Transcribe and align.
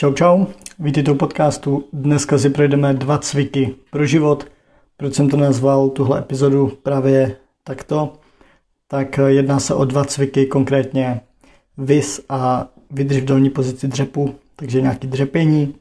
Čau 0.00 0.12
čau, 0.12 0.46
vítejte 0.78 1.10
u 1.10 1.14
podcastu. 1.14 1.84
Dneska 1.92 2.38
si 2.38 2.50
projdeme 2.50 2.94
dva 2.94 3.18
cviky 3.18 3.74
pro 3.90 4.06
život. 4.06 4.46
Proč 4.96 5.14
jsem 5.14 5.28
to 5.28 5.36
nazval 5.36 5.88
tuhle 5.88 6.18
epizodu 6.18 6.72
právě 6.82 7.36
takto? 7.64 8.12
Tak 8.88 9.20
jedná 9.26 9.60
se 9.60 9.74
o 9.74 9.84
dva 9.84 10.04
cviky, 10.04 10.46
konkrétně 10.46 11.20
vis 11.78 12.20
a 12.28 12.68
vydrž 12.90 13.18
v 13.18 13.24
dolní 13.24 13.50
pozici 13.50 13.88
dřepu, 13.88 14.34
takže 14.56 14.80
nějaký 14.80 15.06
dřepění. 15.06 15.74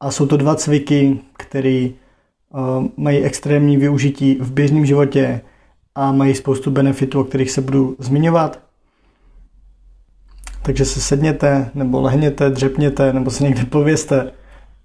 A 0.00 0.10
jsou 0.10 0.26
to 0.26 0.36
dva 0.36 0.54
cviky, 0.54 1.18
které 1.38 1.88
uh, 1.88 2.86
mají 2.96 3.18
extrémní 3.18 3.76
využití 3.76 4.34
v 4.40 4.52
běžném 4.52 4.86
životě 4.86 5.40
a 5.94 6.12
mají 6.12 6.34
spoustu 6.34 6.70
benefitů, 6.70 7.20
o 7.20 7.24
kterých 7.24 7.50
se 7.50 7.60
budu 7.60 7.96
zmiňovat. 7.98 8.63
Takže 10.64 10.84
se 10.84 11.00
sedněte, 11.00 11.70
nebo 11.74 12.00
lehněte, 12.00 12.50
dřepněte, 12.50 13.12
nebo 13.12 13.30
se 13.30 13.44
někde 13.44 13.64
pověste 13.64 14.32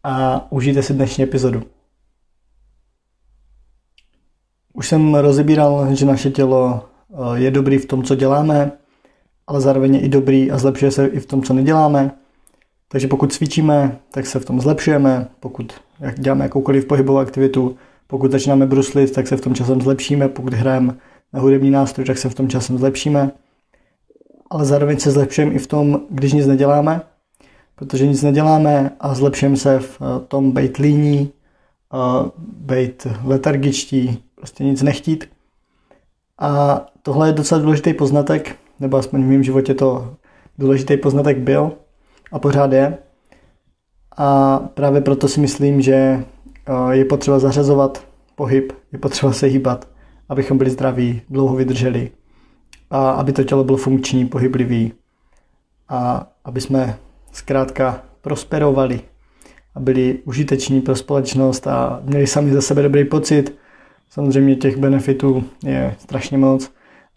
a 0.03 0.48
užijte 0.52 0.84
si 0.84 0.94
dnešní 0.94 1.23
epizodu. 1.23 1.63
Už 4.73 4.88
jsem 4.88 5.16
rozebíral, 5.16 5.95
že 5.95 6.05
naše 6.05 6.31
tělo 6.31 6.89
eh, 7.12 7.39
je 7.39 7.52
dobrý 7.52 7.77
v 7.77 7.86
tom, 7.86 8.03
co 8.03 8.16
děláme, 8.16 8.72
ale 9.48 9.62
zároveň 9.62 9.95
je 9.95 10.02
i 10.02 10.09
dobrý 10.09 10.52
a 10.52 10.58
zlepšuje 10.58 10.91
se 10.91 11.08
i 11.08 11.20
v 11.20 11.26
tom, 11.26 11.44
co 11.44 11.53
neděláme. 11.53 12.11
Takže 12.88 13.08
pokud 13.08 13.34
cvičíme, 13.34 14.00
tak 14.11 14.25
se 14.25 14.39
v 14.39 14.45
tom 14.45 14.61
zlepšujeme, 14.61 15.27
pokud 15.39 15.73
děláme 16.17 16.45
jakoukoliv 16.45 16.86
pohybovou 16.86 17.20
aktivitu, 17.20 17.77
pokud 18.08 18.31
začínáme 18.31 18.66
bruslit, 18.66 19.11
tak 19.11 19.27
se 19.27 19.38
v 19.38 19.41
tom 19.41 19.55
časem 19.55 19.81
zlepšíme, 19.81 20.27
pokud 20.27 20.53
hrajeme 20.53 20.95
na 21.34 21.39
hudební 21.39 21.72
nástroj, 21.72 22.05
tak 22.05 22.17
se 22.17 22.30
v 22.30 22.36
tom 22.36 22.50
časem 22.50 22.77
zlepšíme 22.77 23.31
ale 24.49 24.66
zároveň 24.66 24.99
se 24.99 25.12
zlepšujeme 25.12 25.53
i 25.53 25.58
v 25.58 25.67
tom, 25.67 26.02
když 26.09 26.34
nic 26.34 26.48
neděláme, 26.48 27.02
protože 27.76 28.08
nic 28.08 28.23
neděláme 28.23 28.91
a 28.99 29.13
zlepšujeme 29.13 29.58
se 29.58 29.80
v 29.80 30.02
eh, 30.02 30.25
tom 30.27 30.52
být 30.52 30.77
líní, 30.77 31.31
eh, 31.94 32.30
být 32.38 33.08
letargičtí, 33.23 34.23
prostě 34.36 34.64
nic 34.64 34.81
nechtít. 34.81 35.30
A 36.39 36.81
tohle 37.02 37.30
je 37.30 37.33
docela 37.33 37.61
důležitý 37.61 37.94
poznatek, 37.94 38.55
nebo 38.80 38.97
aspoň 38.97 39.23
v 39.23 39.27
mém 39.27 39.44
životě 39.44 39.73
to 39.73 40.16
důležitý 40.58 40.97
poznatek 40.97 41.38
byl 41.38 41.72
a 42.31 42.39
pořád 42.39 42.72
je. 42.72 42.97
A 44.17 44.59
právě 44.73 45.02
proto 45.02 45.27
si 45.27 45.39
myslím, 45.39 45.81
že 45.81 45.94
eh, 45.94 46.23
je 46.92 47.05
potřeba 47.05 47.39
zařazovat 47.39 48.08
pohyb, 48.36 48.73
je 48.92 49.00
potřeba 49.00 49.33
se 49.33 49.45
hýbat, 49.45 49.88
abychom 50.30 50.58
byli 50.58 50.70
zdraví, 50.70 51.22
dlouho 51.30 51.55
vydrželi 51.55 52.11
a 52.90 53.12
aby 53.12 53.34
to 53.34 53.44
tělo 53.44 53.64
bylo 53.64 53.78
funkční, 53.78 54.26
pohyblivý 54.26 54.94
a 55.90 56.28
aby 56.45 56.62
jsme 56.62 56.98
zkrátka 57.32 58.02
prosperovali 58.22 59.02
a 59.76 59.80
byli 59.80 60.20
užiteční 60.26 60.82
pro 60.82 60.95
společnost 60.95 61.67
a 61.67 62.00
měli 62.04 62.28
sami 62.28 62.54
za 62.54 62.62
sebe 62.62 62.82
dobrý 62.82 63.06
pocit. 63.06 63.56
Samozřejmě 64.10 64.56
těch 64.56 64.78
benefitů 64.78 65.44
je 65.64 65.95
strašně 66.00 66.38
moc, 66.38 66.72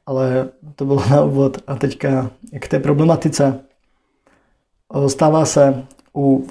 ale 0.07 0.49
to 0.77 0.85
bylo 0.85 1.03
na 1.11 1.25
úvod. 1.25 1.59
A 1.67 1.77
teďka 1.77 2.31
k 2.61 2.69
té 2.69 2.81
problematice. 2.81 3.61
Stává 5.07 5.45
se 5.45 5.85
u 6.17 6.47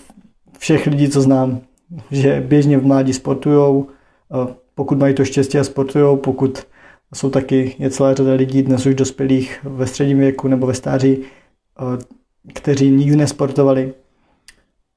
všech 0.60 0.86
lidí, 0.88 1.10
co 1.10 1.22
znám, 1.22 1.60
že 2.12 2.44
běžně 2.48 2.78
v 2.78 2.86
mládí 2.86 3.14
sportujou, 3.14 3.88
pokud 4.76 4.98
mají 4.98 5.14
to 5.14 5.26
štěstí 5.26 5.60
a 5.60 5.64
sportujou, 5.64 6.18
pokud 6.18 6.68
jsou 7.16 7.30
taky, 7.30 7.76
je 7.80 7.90
celá 7.90 8.14
řada 8.14 8.34
lidí 8.34 8.64
dnes 8.64 8.86
už 8.86 8.96
dospělých 8.96 9.60
ve 9.64 9.88
středním 9.88 10.20
věku 10.20 10.48
nebo 10.48 10.68
ve 10.68 10.74
stáří, 10.74 11.18
eh, 11.22 12.04
kteří 12.54 12.92
nikdy 12.92 13.16
nesportovali. 13.16 13.94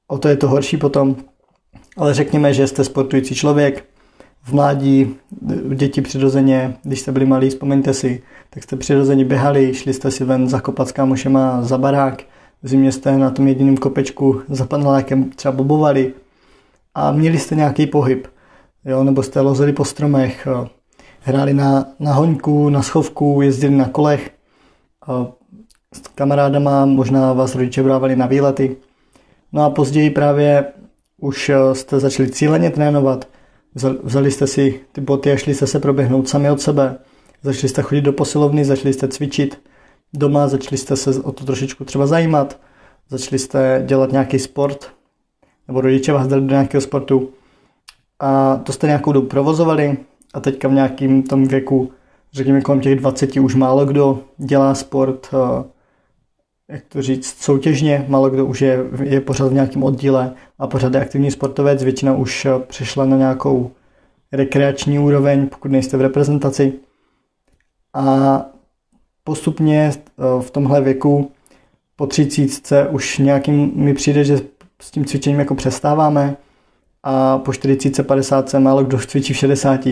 O 0.07 0.17
to 0.17 0.27
je 0.27 0.37
to 0.37 0.47
horší 0.47 0.77
potom. 0.77 1.15
Ale 1.97 2.13
řekněme, 2.13 2.53
že 2.53 2.67
jste 2.67 2.83
sportující 2.83 3.35
člověk, 3.35 3.85
v 4.45 4.53
mládí, 4.53 5.15
děti 5.75 6.01
přirozeně, 6.01 6.77
když 6.83 6.99
jste 6.99 7.11
byli 7.11 7.25
malí, 7.25 7.49
vzpomeňte 7.49 7.93
si, 7.93 8.23
tak 8.49 8.63
jste 8.63 8.75
přirozeně 8.75 9.25
běhali, 9.25 9.73
šli 9.73 9.93
jste 9.93 10.11
si 10.11 10.23
ven 10.23 10.49
zakopat 10.49 10.87
s 10.87 10.91
kámošema 10.91 11.61
za 11.61 11.77
barák, 11.77 12.23
v 12.63 12.67
zimě 12.67 12.91
jste 12.91 13.17
na 13.17 13.31
tom 13.31 13.47
jediném 13.47 13.77
kopečku 13.77 14.41
za 14.49 14.65
panelákem 14.65 15.29
třeba 15.29 15.51
bobovali 15.51 16.13
a 16.95 17.11
měli 17.11 17.37
jste 17.37 17.55
nějaký 17.55 17.87
pohyb, 17.87 18.27
jo, 18.85 19.03
nebo 19.03 19.23
jste 19.23 19.41
lozili 19.41 19.73
po 19.73 19.85
stromech, 19.85 20.47
hráli 21.25 21.53
na, 21.53 21.85
na 21.99 22.13
hoňku, 22.13 22.69
na 22.69 22.81
schovku, 22.81 23.41
jezdili 23.41 23.75
na 23.75 23.89
kolech. 23.89 24.31
S 25.93 26.07
kamarádama, 26.15 26.85
možná 26.85 27.33
vás 27.33 27.55
rodiče 27.55 27.83
brávali 27.83 28.15
na 28.15 28.25
výlety. 28.25 28.77
No 29.51 29.63
a 29.63 29.69
později 29.69 30.09
právě 30.09 30.65
už 31.21 31.49
eh, 31.49 31.75
jste 31.75 31.99
začali 31.99 32.29
cíleně 32.29 32.69
trénovat, 32.69 33.27
vzali 34.03 34.31
jste 34.31 34.47
si 34.47 34.81
ty 34.91 35.01
boty 35.01 35.31
a 35.31 35.37
šli 35.37 35.53
jste 35.53 35.67
se 35.67 35.79
proběhnout 35.79 36.29
sami 36.29 36.51
od 36.51 36.61
sebe, 36.61 36.97
začali 37.43 37.69
jste 37.69 37.81
chodit 37.81 38.01
do 38.01 38.13
posilovny, 38.13 38.65
začali 38.65 38.93
jste 38.93 39.07
cvičit 39.07 39.61
doma, 40.13 40.47
začali 40.47 40.77
jste 40.77 40.95
se 40.95 41.09
o 41.21 41.31
to 41.31 41.45
trošičku 41.45 41.85
třeba 41.85 42.07
zajímat, 42.07 42.59
začali 43.09 43.39
jste 43.39 43.83
dělat 43.85 44.11
nějaký 44.11 44.39
sport, 44.39 44.91
nebo 45.67 45.81
rodiče 45.81 46.13
vás 46.13 46.27
dali 46.27 46.41
do 46.41 46.49
nějakého 46.49 46.81
sportu. 46.81 47.29
A 48.19 48.55
to 48.55 48.73
jste 48.73 48.87
nějakou 48.87 49.11
dobu 49.11 49.27
provozovali, 49.27 49.97
a 50.35 50.39
teďka 50.39 50.67
v 50.67 50.73
nějakým 50.73 51.23
tom 51.23 51.45
věku, 51.45 51.91
řekněme 52.33 52.61
kolem 52.61 52.81
těch 52.81 52.99
20, 52.99 53.37
už 53.37 53.55
málo 53.55 53.85
kdo 53.85 54.19
dělá 54.37 54.75
sport, 54.75 55.29
eh, 55.33 55.63
jak 56.67 56.83
to 56.89 57.01
říct, 57.01 57.43
soutěžně, 57.43 58.05
málo 58.07 58.29
kdo 58.29 58.45
už 58.45 58.61
je, 58.61 58.79
je 59.03 59.21
pořád 59.21 59.47
v 59.47 59.53
nějakém 59.53 59.83
oddíle 59.83 60.33
a 60.59 60.67
pořád 60.67 60.93
je 60.93 61.01
aktivní 61.01 61.31
sportovec, 61.31 61.83
většina 61.83 62.13
už 62.13 62.45
eh, 62.45 62.59
přešla 62.67 63.05
na 63.05 63.17
nějakou 63.17 63.71
rekreační 64.31 64.99
úroveň, 64.99 65.47
pokud 65.47 65.71
nejste 65.71 65.97
v 65.97 66.01
reprezentaci. 66.01 66.73
A 67.93 68.45
postupně 69.23 69.91
eh, 69.93 70.41
v 70.41 70.51
tomhle 70.51 70.81
věku 70.81 71.31
po 71.95 72.07
třicítce 72.07 72.87
už 72.87 73.17
nějakým 73.17 73.71
mi 73.75 73.93
přijde, 73.93 74.23
že 74.23 74.39
s 74.81 74.91
tím 74.91 75.05
cvičením 75.05 75.39
jako 75.39 75.55
přestáváme 75.55 76.37
a 77.03 77.37
po 77.37 77.53
40, 77.53 78.07
50 78.07 78.53
málo 78.53 78.83
kdo 78.83 78.97
cvičí 78.97 79.33
v 79.33 79.37
60 79.37 79.87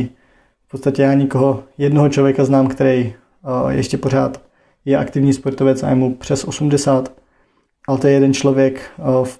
podstatě 0.73 1.01
já 1.01 1.13
nikoho, 1.13 1.63
jednoho 1.77 2.09
člověka 2.09 2.45
znám, 2.45 2.67
který 2.67 3.13
uh, 3.63 3.69
ještě 3.69 3.97
pořád 3.97 4.41
je 4.85 4.97
aktivní 4.97 5.33
sportovec 5.33 5.83
a 5.83 5.89
je 5.89 5.95
mu 5.95 6.15
přes 6.15 6.43
80, 6.43 7.13
ale 7.87 7.97
to 7.97 8.07
je 8.07 8.13
jeden 8.13 8.33
člověk, 8.33 8.81
v, 9.23 9.39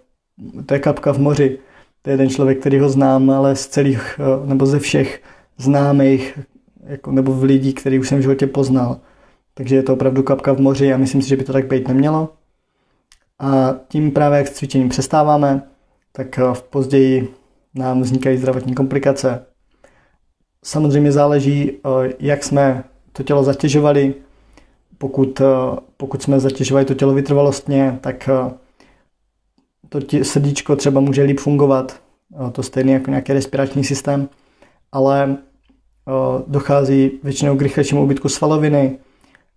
to 0.65 0.73
je 0.73 0.79
kapka 0.79 1.13
v 1.13 1.17
moři, 1.19 1.59
to 2.01 2.09
je 2.09 2.13
jeden 2.13 2.29
člověk, 2.29 2.59
který 2.59 2.79
ho 2.79 2.89
znám, 2.89 3.29
ale 3.29 3.55
z 3.55 3.67
celých, 3.67 4.19
uh, 4.19 4.49
nebo 4.49 4.65
ze 4.65 4.79
všech 4.79 5.21
známých, 5.57 6.39
jako, 6.85 7.11
nebo 7.11 7.33
v 7.33 7.43
lidí, 7.43 7.73
který 7.73 7.99
už 7.99 8.09
jsem 8.09 8.19
v 8.19 8.21
životě 8.21 8.47
poznal. 8.47 8.99
Takže 9.53 9.75
je 9.75 9.83
to 9.83 9.93
opravdu 9.93 10.23
kapka 10.23 10.53
v 10.53 10.59
moři 10.59 10.93
a 10.93 10.97
myslím 10.97 11.21
si, 11.21 11.29
že 11.29 11.37
by 11.37 11.43
to 11.43 11.53
tak 11.53 11.67
být 11.67 11.87
nemělo. 11.87 12.29
A 13.39 13.75
tím 13.87 14.11
právě, 14.11 14.37
jak 14.37 14.47
s 14.47 14.51
cvičením 14.51 14.89
přestáváme, 14.89 15.61
tak 16.11 16.39
v 16.53 16.63
později 16.63 17.33
nám 17.75 18.01
vznikají 18.01 18.37
zdravotní 18.37 18.73
komplikace, 18.73 19.45
Samozřejmě 20.63 21.11
záleží, 21.11 21.71
eh, 21.71 22.13
jak 22.19 22.43
jsme 22.43 22.83
to 23.11 23.23
tělo 23.23 23.43
zatěžovali. 23.43 24.13
Pokud, 24.97 25.41
eh, 25.41 25.45
pokud 25.97 26.21
jsme 26.21 26.39
zatěžovali 26.39 26.85
to 26.85 26.93
tělo 26.93 27.13
vytrvalostně, 27.13 27.99
tak 28.01 28.29
eh, 28.29 28.53
to 29.89 30.01
tě, 30.01 30.23
srdíčko 30.23 30.75
třeba 30.75 31.01
může 31.01 31.23
líp 31.23 31.39
fungovat. 31.39 31.99
To 32.51 32.63
stejně 32.63 32.93
jako 32.93 33.09
nějaký 33.09 33.33
respirační 33.33 33.83
systém, 33.83 34.29
ale 34.91 35.37
dochází 36.47 37.11
většinou 37.23 37.57
k 37.57 37.61
rychlejšímu 37.61 38.03
ubytku 38.03 38.29
svaloviny, 38.29 38.97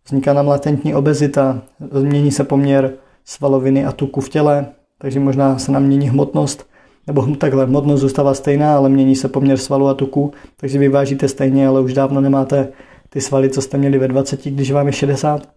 vzniká 0.05 0.33
nám 0.33 0.49
latentní 0.49 0.95
obezita, 0.95 1.62
změní 1.93 2.33
se 2.33 2.45
poměr 2.45 2.93
svaloviny 3.25 3.84
a 3.84 3.93
tuku 3.93 4.21
v 4.21 4.28
těle, 4.28 4.66
takže 4.99 5.21
možná 5.21 5.59
se 5.59 5.72
nám 5.72 5.83
mění 5.83 6.09
hmotnost 6.09 6.66
nebo 7.07 7.37
takhle, 7.37 7.65
hmotnost 7.65 8.01
zůstává 8.01 8.35
stejná, 8.35 8.77
ale 8.77 8.89
mění 8.89 9.17
se 9.17 9.29
poměr 9.29 9.59
svalu 9.59 9.89
a 9.89 9.95
tuku, 9.95 10.33
takže 10.57 10.79
vy 10.79 10.89
vážíte 10.89 11.29
stejně, 11.29 11.69
ale 11.69 11.81
už 11.81 11.95
dávno 11.95 12.21
nemáte 12.21 12.69
ty 13.09 13.21
svaly, 13.21 13.51
co 13.51 13.63
jste 13.63 13.79
měli 13.79 13.99
ve 13.99 14.09
20, 14.09 14.45
když 14.45 14.71
vám 14.71 14.87
je 14.87 14.93
60. 14.93 15.49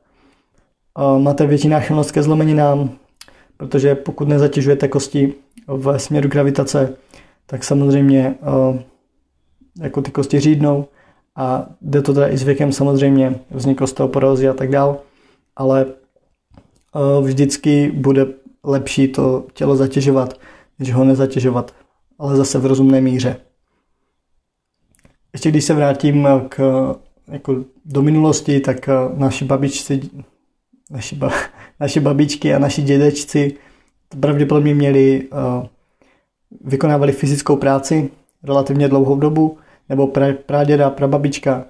Máte 1.18 1.48
větší 1.48 1.68
náchylnost 1.68 2.12
ke 2.12 2.24
zlomeninám, 2.24 2.90
protože 3.58 3.96
pokud 3.96 4.28
nezatěžujete 4.28 4.88
kosti 4.88 5.34
v 5.68 6.00
směru 6.00 6.30
gravitace, 6.30 6.94
tak 7.46 7.64
samozřejmě 7.64 8.36
jako 9.82 10.02
ty 10.02 10.12
kosti 10.12 10.40
řídnou 10.40 10.86
a 11.36 11.66
jde 11.82 12.02
to 12.02 12.14
teda 12.14 12.28
i 12.28 12.38
s 12.38 12.44
věkem 12.44 12.72
samozřejmě, 12.72 13.40
vznik 13.52 13.82
osteoporózy 13.82 14.50
a 14.50 14.54
tak 14.54 14.70
dál, 14.70 14.98
ale 15.56 15.86
vždycky 17.22 17.92
bude 17.92 18.26
lepší 18.64 19.08
to 19.08 19.46
tělo 19.54 19.76
zatěžovat 19.76 20.34
že 20.80 20.94
ho 20.94 21.04
nezatěžovat, 21.04 21.76
ale 22.20 22.36
zase 22.36 22.60
v 22.60 22.66
rozumné 22.66 23.02
míře. 23.02 23.36
Ještě 25.34 25.52
když 25.52 25.66
se 25.66 25.74
vrátím 25.74 26.28
k, 26.50 26.60
jako 27.32 27.56
do 27.86 28.02
minulosti, 28.02 28.60
tak 28.60 28.90
naši 29.18 29.46
babičci, 29.46 30.02
naši, 30.90 31.16
ba, 31.16 31.32
naši 31.80 32.00
babičky 32.00 32.54
a 32.54 32.60
naši 32.60 32.82
dědečci 32.82 33.58
pravděpodobně 34.20 34.76
měli, 34.76 35.28
vykonávali 36.62 37.12
fyzickou 37.12 37.56
práci 37.56 38.10
relativně 38.44 38.88
dlouhou 38.88 39.16
dobu, 39.16 39.58
nebo 39.90 40.08
pra, 40.08 40.28
praděda, 40.46 40.90
prababička. 40.90 41.66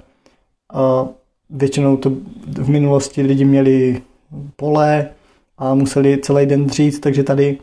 Většinou 1.49 1.97
to 1.97 2.11
v 2.57 2.69
minulosti 2.69 3.21
lidi 3.21 3.45
měli 3.45 4.01
pole 4.55 5.09
a 5.57 5.73
museli 5.73 6.17
celý 6.17 6.45
den 6.45 6.65
dřít, 6.65 7.01
takže 7.01 7.23
tady 7.23 7.57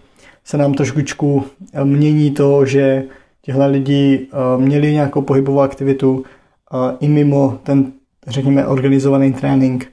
se 0.46 0.58
nám 0.58 0.74
trošku 0.74 1.44
mění 1.84 2.30
to, 2.30 2.66
že 2.66 3.04
těhle 3.42 3.66
lidi 3.66 4.28
měli 4.56 4.92
nějakou 4.92 5.22
pohybovou 5.22 5.60
aktivitu 5.60 6.24
i 7.00 7.08
mimo 7.08 7.58
ten, 7.62 7.92
řekněme, 8.26 8.66
organizovaný 8.66 9.32
trénink, 9.32 9.92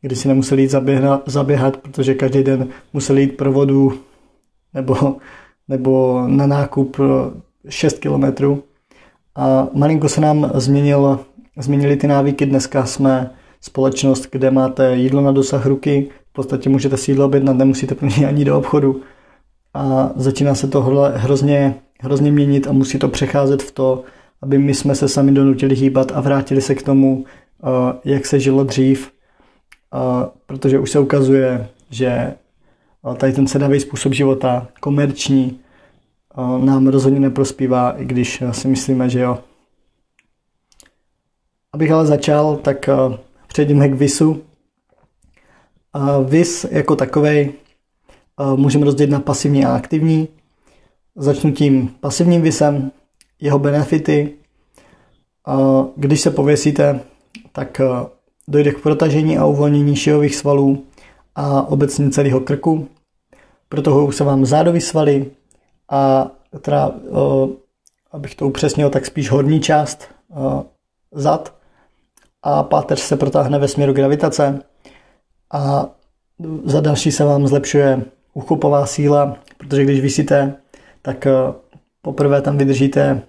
kdy 0.00 0.16
si 0.16 0.28
nemuseli 0.28 0.62
jít 0.62 0.70
zaběhat, 0.70 1.22
zaběhat 1.26 1.76
protože 1.76 2.14
každý 2.14 2.42
den 2.42 2.68
museli 2.92 3.20
jít 3.20 3.36
pro 3.36 3.52
vodu 3.52 3.92
nebo, 4.74 5.16
nebo 5.68 6.22
na 6.26 6.46
nákup 6.46 6.96
6 7.68 7.98
kilometrů. 7.98 8.62
A 9.36 9.68
malinko 9.72 10.08
se 10.08 10.20
nám 10.20 10.50
změnil, 10.54 11.20
změnily 11.56 11.96
ty 11.96 12.06
návyky. 12.06 12.46
Dneska 12.46 12.86
jsme 12.86 13.30
společnost, 13.60 14.28
kde 14.32 14.50
máte 14.50 14.96
jídlo 14.96 15.20
na 15.20 15.32
dosah 15.32 15.66
ruky, 15.66 16.08
v 16.30 16.32
podstatě 16.32 16.70
můžete 16.70 16.96
si 16.96 17.10
jídlo 17.10 17.26
objednat, 17.26 17.56
nemusíte 17.56 17.94
pro 17.94 18.08
ani 18.28 18.44
do 18.44 18.58
obchodu. 18.58 19.00
A 19.74 20.10
začíná 20.16 20.54
se 20.54 20.68
to 20.68 20.82
hrozně, 21.14 21.74
hrozně 22.00 22.32
měnit 22.32 22.66
a 22.66 22.72
musí 22.72 22.98
to 22.98 23.08
přecházet 23.08 23.62
v 23.62 23.72
to, 23.72 24.04
aby 24.42 24.58
my 24.58 24.74
jsme 24.74 24.94
se 24.94 25.08
sami 25.08 25.32
donutili 25.32 25.74
hýbat 25.74 26.12
a 26.14 26.20
vrátili 26.20 26.60
se 26.60 26.74
k 26.74 26.82
tomu, 26.82 27.24
jak 28.04 28.26
se 28.26 28.40
žilo 28.40 28.64
dřív, 28.64 29.12
protože 30.46 30.78
už 30.78 30.90
se 30.90 30.98
ukazuje, 30.98 31.68
že 31.90 32.34
tady 33.16 33.32
ten 33.32 33.46
sedavý 33.46 33.80
způsob 33.80 34.12
života, 34.12 34.68
komerční, 34.80 35.60
nám 36.64 36.86
rozhodně 36.86 37.20
neprospívá, 37.20 37.90
i 37.90 38.04
když 38.04 38.42
si 38.52 38.68
myslíme, 38.68 39.08
že 39.08 39.20
jo. 39.20 39.38
Abych 41.72 41.90
ale 41.90 42.06
začal, 42.06 42.56
tak 42.56 42.88
přejdeme 43.46 43.88
k 43.88 43.94
VISu. 43.94 44.42
VIS 46.24 46.66
jako 46.70 46.96
takový 46.96 47.52
můžeme 48.56 48.84
rozdělit 48.84 49.10
na 49.10 49.20
pasivní 49.20 49.64
a 49.64 49.74
aktivní. 49.76 50.28
Začnu 51.16 51.52
tím 51.52 51.94
pasivním 52.00 52.42
VISem, 52.42 52.92
jeho 53.40 53.58
benefity. 53.58 54.34
Když 55.96 56.20
se 56.20 56.30
pověsíte, 56.30 57.00
tak 57.52 57.80
dojde 58.48 58.72
k 58.72 58.82
protažení 58.82 59.38
a 59.38 59.46
uvolnění 59.46 59.96
šijových 59.96 60.36
svalů 60.36 60.84
a 61.34 61.62
obecně 61.62 62.10
celého 62.10 62.40
krku. 62.40 62.88
Proto 63.68 64.12
se 64.12 64.24
vám 64.24 64.46
zádový 64.46 64.80
svaly 64.80 65.30
a 65.90 66.30
teda, 66.60 66.90
abych 68.12 68.34
to 68.34 68.46
upřesnil, 68.46 68.90
tak 68.90 69.06
spíš 69.06 69.30
horní 69.30 69.60
část 69.60 70.08
zad 71.12 71.54
a 72.42 72.62
páteř 72.62 73.00
se 73.00 73.16
protáhne 73.16 73.58
ve 73.58 73.68
směru 73.68 73.92
gravitace 73.92 74.62
a 75.52 75.86
za 76.64 76.80
další 76.80 77.12
se 77.12 77.24
vám 77.24 77.46
zlepšuje 77.46 78.02
uchopová 78.34 78.86
síla, 78.86 79.36
protože 79.58 79.84
když 79.84 80.00
vysíte, 80.00 80.54
tak 81.02 81.26
poprvé 82.02 82.42
tam 82.42 82.58
vydržíte 82.58 83.22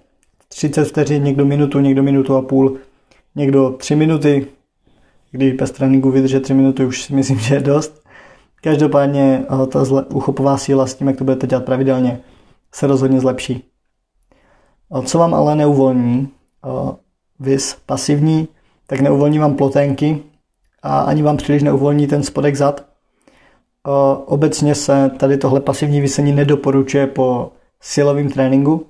30 0.48 0.86
vteřin, 0.86 1.24
někdo 1.24 1.46
minutu, 1.46 1.80
někdo 1.80 2.04
minutu 2.04 2.36
a 2.36 2.42
půl, 2.42 2.78
někdo 3.36 3.70
3 3.70 3.96
minuty, 3.96 4.48
když 5.32 5.54
bez 5.54 5.72
tréninku 5.72 6.12
vydrží 6.12 6.40
3 6.40 6.54
minuty, 6.54 6.86
už 6.86 7.02
si 7.04 7.14
myslím, 7.14 7.40
že 7.40 7.56
je 7.56 7.62
dost. 7.62 8.02
Každopádně 8.64 9.46
eh, 9.64 9.68
ta 9.68 9.84
uchopová 10.14 10.58
síla 10.58 10.88
s 10.88 10.96
tím, 10.96 11.08
jak 11.08 11.18
to 11.18 11.24
budete 11.24 11.48
dělat 11.48 11.66
pravidelně, 11.66 12.20
se 12.74 12.88
rozhodně 12.88 13.20
zlepší. 13.20 13.64
Co 15.06 15.18
vám 15.18 15.34
ale 15.34 15.56
neuvolní, 15.56 16.30
eh, 16.66 16.96
vys 17.40 17.78
pasivní, 17.86 18.48
tak 18.88 19.00
neuvolní 19.00 19.40
vám 19.40 19.56
ploténky 19.56 20.24
a 20.84 21.00
ani 21.00 21.24
vám 21.24 21.38
příliš 21.38 21.64
neuvolní 21.64 22.08
ten 22.08 22.24
spodek 22.24 22.56
zad. 22.56 22.86
Obecně 24.26 24.76
se 24.76 25.12
tady 25.18 25.38
tohle 25.38 25.60
pasivní 25.60 26.02
vysení 26.02 26.32
nedoporučuje 26.32 27.08
po 27.08 27.52
silovém 27.82 28.30
tréninku, 28.30 28.86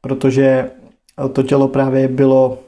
protože 0.00 0.70
to 1.32 1.42
tělo 1.42 1.68
právě 1.68 2.08
bylo 2.08 2.58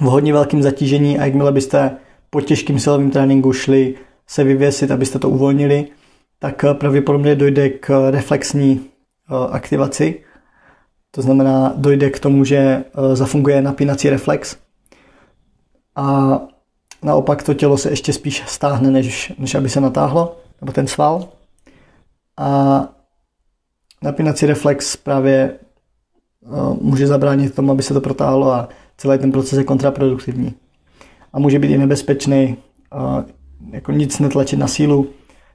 v 0.00 0.04
hodně 0.04 0.32
velkém 0.32 0.62
zatížení 0.62 1.18
a 1.18 1.24
jakmile 1.24 1.52
byste 1.52 1.96
po 2.30 2.40
těžkém 2.40 2.78
silovém 2.78 3.10
tréninku 3.10 3.52
šli 3.52 3.94
se 4.26 4.44
vyvěsit, 4.44 4.90
abyste 4.90 5.18
to 5.18 5.28
uvolnili, 5.28 5.86
tak 6.38 6.64
pravděpodobně 6.72 7.34
dojde 7.34 7.68
k 7.68 8.10
reflexní 8.10 8.86
aktivaci. 9.50 10.20
To 11.10 11.22
znamená, 11.22 11.72
dojde 11.76 12.10
k 12.10 12.18
tomu, 12.18 12.44
že 12.44 12.84
zafunguje 13.12 13.62
napínací 13.62 14.10
reflex 14.10 14.56
a 15.96 16.40
naopak 17.04 17.42
to 17.42 17.54
tělo 17.54 17.78
se 17.78 17.90
ještě 17.90 18.12
spíš 18.12 18.42
stáhne, 18.46 18.90
než, 18.90 19.32
než 19.38 19.54
aby 19.54 19.68
se 19.68 19.80
natáhlo, 19.80 20.36
nebo 20.60 20.72
ten 20.72 20.86
sval. 20.86 21.28
A 22.36 22.88
napínací 24.02 24.46
reflex 24.46 24.96
právě 24.96 25.58
Eh, 26.46 26.76
může 26.80 27.06
zabránit 27.06 27.54
tomu, 27.54 27.72
aby 27.72 27.82
se 27.82 27.94
to 27.94 28.00
protáhlo 28.00 28.52
a 28.52 28.68
celý 28.96 29.18
ten 29.18 29.32
proces 29.32 29.58
je 29.58 29.64
kontraproduktivní. 29.64 30.54
A 31.32 31.38
může 31.38 31.58
být 31.58 31.70
i 31.70 31.78
nebezpečný, 31.78 32.56
eh, 32.94 33.24
jako 33.70 33.92
nic 33.92 34.18
netlačit 34.18 34.58
na 34.58 34.68
sílu, 34.68 35.06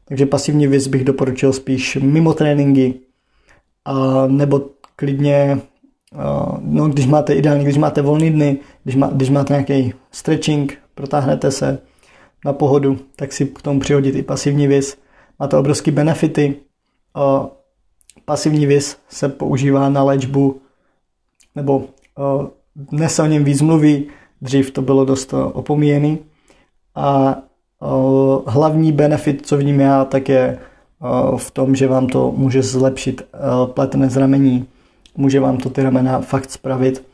takže 0.05 0.25
pasivní 0.25 0.67
věc 0.67 0.87
bych 0.87 1.03
doporučil 1.03 1.53
spíš 1.53 1.97
mimo 2.01 2.33
tréninky, 2.33 2.93
a 3.85 4.27
nebo 4.27 4.61
klidně, 4.95 5.59
eh, 6.13 6.17
no 6.61 6.89
když 6.89 7.05
máte 7.05 7.33
ideálně, 7.33 7.63
když 7.63 7.77
máte 7.77 8.01
volný 8.01 8.31
dny, 8.31 8.57
když, 8.83 8.95
má, 8.95 9.07
když 9.07 9.29
máte 9.29 9.53
nějaký 9.53 9.93
stretching, 10.11 10.77
protáhnete 10.99 11.51
se 11.51 11.79
na 12.45 12.53
pohodu, 12.53 12.99
tak 13.15 13.33
si 13.33 13.45
k 13.45 13.61
tomu 13.61 13.79
přihodit 13.79 14.15
i 14.15 14.23
pasivní 14.23 14.67
věc. 14.67 14.97
Má 15.39 15.47
to 15.47 15.59
obrovské 15.59 15.91
benefity. 15.91 16.55
Pasivní 18.25 18.65
věc 18.65 18.97
se 19.09 19.29
používá 19.29 19.89
na 19.89 20.03
léčbu 20.03 20.61
nebo 21.55 21.87
dnes 22.75 23.15
se 23.15 23.23
o 23.23 23.25
něm 23.25 23.43
víc 23.43 23.61
mluví, 23.61 24.07
dřív 24.41 24.71
to 24.71 24.81
bylo 24.81 25.05
dost 25.05 25.33
opomíjený. 25.33 26.19
A 26.95 27.37
hlavní 28.47 28.91
benefit, 28.91 29.47
co 29.47 29.57
vidím 29.57 29.79
já, 29.79 30.05
tak 30.05 30.29
je 30.29 30.59
v 31.37 31.51
tom, 31.51 31.75
že 31.75 31.87
vám 31.87 32.07
to 32.07 32.31
může 32.31 32.61
zlepšit 32.61 33.21
pletené 33.65 34.09
zramení, 34.09 34.67
může 35.17 35.39
vám 35.39 35.57
to 35.57 35.69
ty 35.69 35.83
ramena 35.83 36.21
fakt 36.21 36.51
spravit 36.51 37.05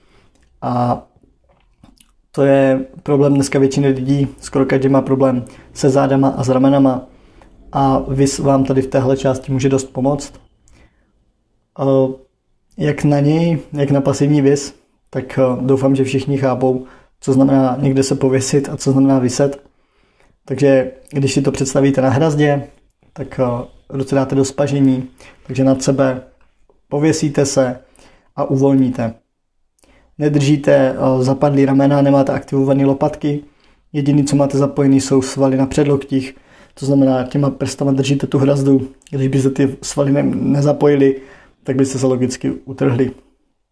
a 0.61 1.03
to 2.35 2.43
je 2.45 2.85
problém 3.03 3.33
dneska 3.33 3.59
většiny 3.59 3.87
lidí, 3.87 4.27
skoro 4.41 4.65
každý 4.65 4.89
má 4.89 5.01
problém 5.01 5.45
se 5.73 5.89
zádama 5.89 6.29
a 6.29 6.43
s 6.43 6.49
ramenama 6.49 7.07
a 7.71 7.99
vys 8.07 8.39
vám 8.39 8.63
tady 8.63 8.81
v 8.81 8.87
téhle 8.87 9.17
části 9.17 9.51
může 9.51 9.69
dost 9.69 9.93
pomoct. 9.93 10.33
Uh, 11.79 12.11
jak 12.77 13.03
na 13.03 13.19
něj, 13.19 13.59
jak 13.73 13.91
na 13.91 14.01
pasivní 14.01 14.41
věc, 14.41 14.75
tak 15.09 15.39
eh, 15.39 15.41
doufám, 15.61 15.95
že 15.95 16.03
všichni 16.03 16.37
chápou, 16.37 16.85
co 17.19 17.33
znamená 17.33 17.77
někde 17.79 18.03
se 18.03 18.15
pověsit 18.15 18.69
a 18.69 18.77
co 18.77 18.91
znamená 18.91 19.19
vyset. 19.19 19.61
Takže 20.45 20.91
když 21.11 21.33
si 21.33 21.41
to 21.41 21.51
představíte 21.51 22.01
na 22.01 22.09
hrazdě, 22.09 22.67
tak 23.13 23.39
eh, 23.39 23.43
ruce 23.89 24.15
dáte 24.15 24.35
do 24.35 24.45
spažení, 24.45 25.09
takže 25.47 25.63
nad 25.63 25.81
sebe 25.81 26.21
pověsíte 26.89 27.45
se 27.45 27.79
a 28.35 28.43
uvolníte. 28.43 29.13
Nedržíte 30.17 30.73
eh, 30.73 31.23
zapadlý 31.23 31.65
ramena, 31.65 32.01
nemáte 32.01 32.31
aktivované 32.31 32.85
lopatky, 32.85 33.43
jediný, 33.93 34.23
co 34.23 34.35
máte 34.35 34.57
zapojený, 34.57 35.01
jsou 35.01 35.21
svaly 35.21 35.57
na 35.57 35.65
předloktích, 35.65 36.35
to 36.79 36.85
znamená, 36.85 37.23
těma 37.23 37.49
prstama 37.49 37.91
držíte 37.91 38.27
tu 38.27 38.37
hrazdu, 38.37 38.87
když 39.11 39.27
byste 39.27 39.49
ty 39.49 39.77
svaly 39.81 40.11
ne- 40.11 40.23
nezapojili, 40.23 41.21
tak 41.63 41.75
byste 41.75 41.99
se 41.99 42.05
logicky 42.05 42.51
utrhli. 42.51 43.11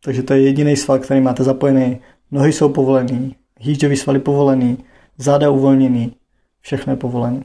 Takže 0.03 0.23
to 0.23 0.33
je 0.33 0.41
jediný 0.41 0.75
sval, 0.75 0.99
který 0.99 1.21
máte 1.21 1.43
zapojený. 1.43 1.99
Nohy 2.31 2.53
jsou 2.53 2.69
povolený, 2.69 3.35
hýžďový 3.59 3.97
svaly 3.97 4.19
povolený, 4.19 4.77
záda 5.17 5.49
uvolněný, 5.49 6.13
všechno 6.61 6.93
je 6.93 6.97
povolený. 6.97 7.41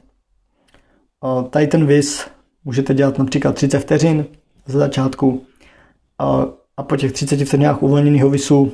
A 1.22 1.42
tady 1.42 1.66
ten 1.66 1.86
vis 1.86 2.26
můžete 2.64 2.94
dělat 2.94 3.18
například 3.18 3.54
30 3.54 3.78
vteřin 3.78 4.26
ze 4.66 4.78
začátku 4.78 5.42
a, 6.18 6.46
a 6.76 6.82
po 6.82 6.96
těch 6.96 7.12
30 7.12 7.44
vteřinách 7.44 7.82
uvolněného 7.82 8.30
visu 8.30 8.72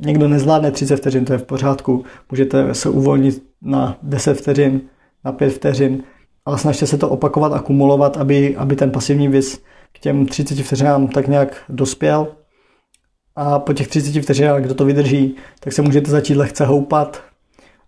někdo 0.00 0.28
nezvládne 0.28 0.70
30 0.70 0.96
vteřin, 0.96 1.24
to 1.24 1.32
je 1.32 1.38
v 1.38 1.44
pořádku. 1.44 2.04
Můžete 2.30 2.74
se 2.74 2.88
uvolnit 2.88 3.42
na 3.62 3.98
10 4.02 4.34
vteřin, 4.34 4.80
na 5.24 5.32
5 5.32 5.50
vteřin, 5.50 6.02
ale 6.44 6.58
snažte 6.58 6.86
se 6.86 6.98
to 6.98 7.08
opakovat 7.08 7.52
a 7.52 7.60
kumulovat, 7.60 8.16
aby, 8.16 8.56
aby 8.56 8.76
ten 8.76 8.90
pasivní 8.90 9.28
vis 9.28 9.60
k 9.92 9.98
těm 9.98 10.26
30 10.26 10.58
vteřinám 10.62 11.08
tak 11.08 11.28
nějak 11.28 11.56
dospěl 11.68 12.28
a 13.36 13.58
po 13.58 13.72
těch 13.72 13.88
30 13.88 14.22
vteřinách, 14.22 14.62
kdo 14.62 14.74
to 14.74 14.84
vydrží, 14.84 15.36
tak 15.60 15.72
se 15.72 15.82
můžete 15.82 16.10
začít 16.10 16.36
lehce 16.36 16.64
houpat, 16.64 17.22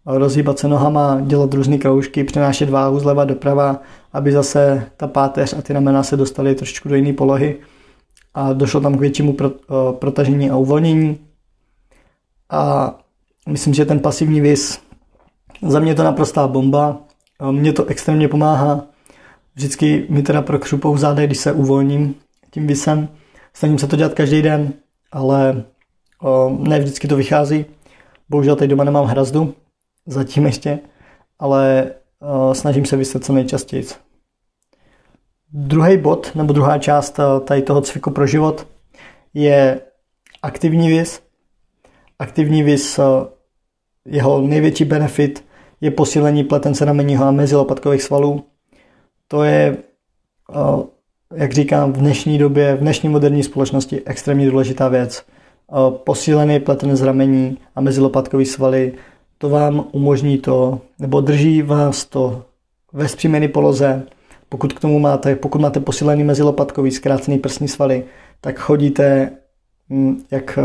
rozhýbat 0.06 0.58
se 0.58 0.68
nohama, 0.68 1.20
dělat 1.20 1.54
různé 1.54 1.78
kroužky, 1.78 2.24
přenášet 2.24 2.70
váhu 2.70 2.98
zleva 2.98 3.24
doprava, 3.24 3.80
aby 4.12 4.32
zase 4.32 4.86
ta 4.96 5.06
páteř 5.06 5.54
a 5.58 5.62
ty 5.62 5.72
ramena 5.72 6.02
se 6.02 6.16
dostaly 6.16 6.54
trošičku 6.54 6.88
do 6.88 6.94
jiné 6.94 7.12
polohy 7.12 7.56
a 8.34 8.52
došlo 8.52 8.80
tam 8.80 8.96
k 8.96 9.00
většímu 9.00 9.32
pro, 9.32 9.50
protažení 9.92 10.50
a 10.50 10.56
uvolnění. 10.56 11.18
A 12.50 12.94
myslím, 13.48 13.74
že 13.74 13.84
ten 13.84 14.00
pasivní 14.00 14.40
vis, 14.40 14.80
za 15.62 15.80
mě 15.80 15.90
je 15.90 15.94
to 15.94 16.04
naprostá 16.04 16.48
bomba, 16.48 16.98
mně 17.50 17.72
to 17.72 17.84
extrémně 17.84 18.28
pomáhá, 18.28 18.84
vždycky 19.54 20.06
mi 20.08 20.22
teda 20.22 20.42
prokřupou 20.42 20.96
záda, 20.96 21.26
když 21.26 21.38
se 21.38 21.52
uvolním 21.52 22.14
tím 22.50 22.66
visem, 22.66 23.08
snažím 23.54 23.78
se 23.78 23.86
to 23.86 23.96
dělat 23.96 24.14
každý 24.14 24.42
den, 24.42 24.72
ale 25.12 25.64
ne 26.58 26.78
vždycky 26.78 27.08
to 27.08 27.16
vychází, 27.16 27.64
bohužel 28.28 28.56
teď 28.56 28.70
doma 28.70 28.84
nemám 28.84 29.04
hrazdu, 29.04 29.54
zatím 30.06 30.46
ještě, 30.46 30.78
ale 31.38 31.90
snažím 32.52 32.86
se 32.86 32.96
vyset 32.96 33.24
co 33.24 33.32
nejčastěji. 33.32 33.86
Druhý 35.52 35.98
bod, 35.98 36.34
nebo 36.34 36.52
druhá 36.52 36.78
část 36.78 37.20
tady 37.44 37.62
toho 37.62 37.80
cviku 37.80 38.10
pro 38.10 38.26
život 38.26 38.66
je 39.34 39.80
aktivní 40.42 40.88
vis. 40.88 41.25
Aktivní 42.18 42.62
vis, 42.62 43.00
jeho 44.06 44.40
největší 44.40 44.84
benefit 44.84 45.44
je 45.80 45.90
posílení 45.90 46.44
pletence 46.44 46.84
ramenního 46.84 47.24
a 47.24 47.30
mezilopatkových 47.30 48.02
svalů. 48.02 48.44
To 49.28 49.42
je, 49.42 49.76
jak 51.34 51.52
říkám, 51.52 51.92
v 51.92 51.96
dnešní 51.96 52.38
době, 52.38 52.74
v 52.74 52.78
dnešní 52.78 53.08
moderní 53.08 53.42
společnosti 53.42 54.02
extrémně 54.06 54.50
důležitá 54.50 54.88
věc. 54.88 55.24
Posílený 55.90 56.60
pletenec 56.60 57.02
ramení 57.02 57.58
a 57.74 57.80
mezilopatkový 57.80 58.46
svaly, 58.46 58.92
to 59.38 59.48
vám 59.48 59.84
umožní 59.92 60.38
to, 60.38 60.80
nebo 60.98 61.20
drží 61.20 61.62
vás 61.62 62.04
to 62.04 62.44
ve 62.92 63.08
zpříjmené 63.08 63.48
poloze, 63.48 64.02
pokud 64.48 64.72
k 64.72 64.80
tomu 64.80 64.98
máte, 64.98 65.36
pokud 65.36 65.60
máte 65.60 65.80
posílený 65.80 66.24
mezilopatkový 66.24 66.90
zkrácený 66.90 67.38
prsní 67.38 67.68
svaly, 67.68 68.04
tak 68.40 68.58
chodíte, 68.58 69.30
hm, 69.90 70.22
jak 70.30 70.58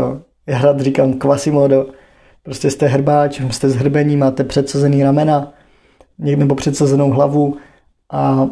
já 0.46 0.58
hrad 0.58 0.80
říkám, 0.80 1.12
kvasimodo, 1.12 1.86
prostě 2.42 2.70
jste 2.70 2.86
hrbáč, 2.86 3.40
jste 3.50 3.68
zhrbení, 3.68 4.16
máte 4.16 4.44
předsazený 4.44 5.02
ramena, 5.02 5.52
nebo 6.18 6.54
předsazenou 6.54 7.10
hlavu 7.10 7.56
a 8.12 8.48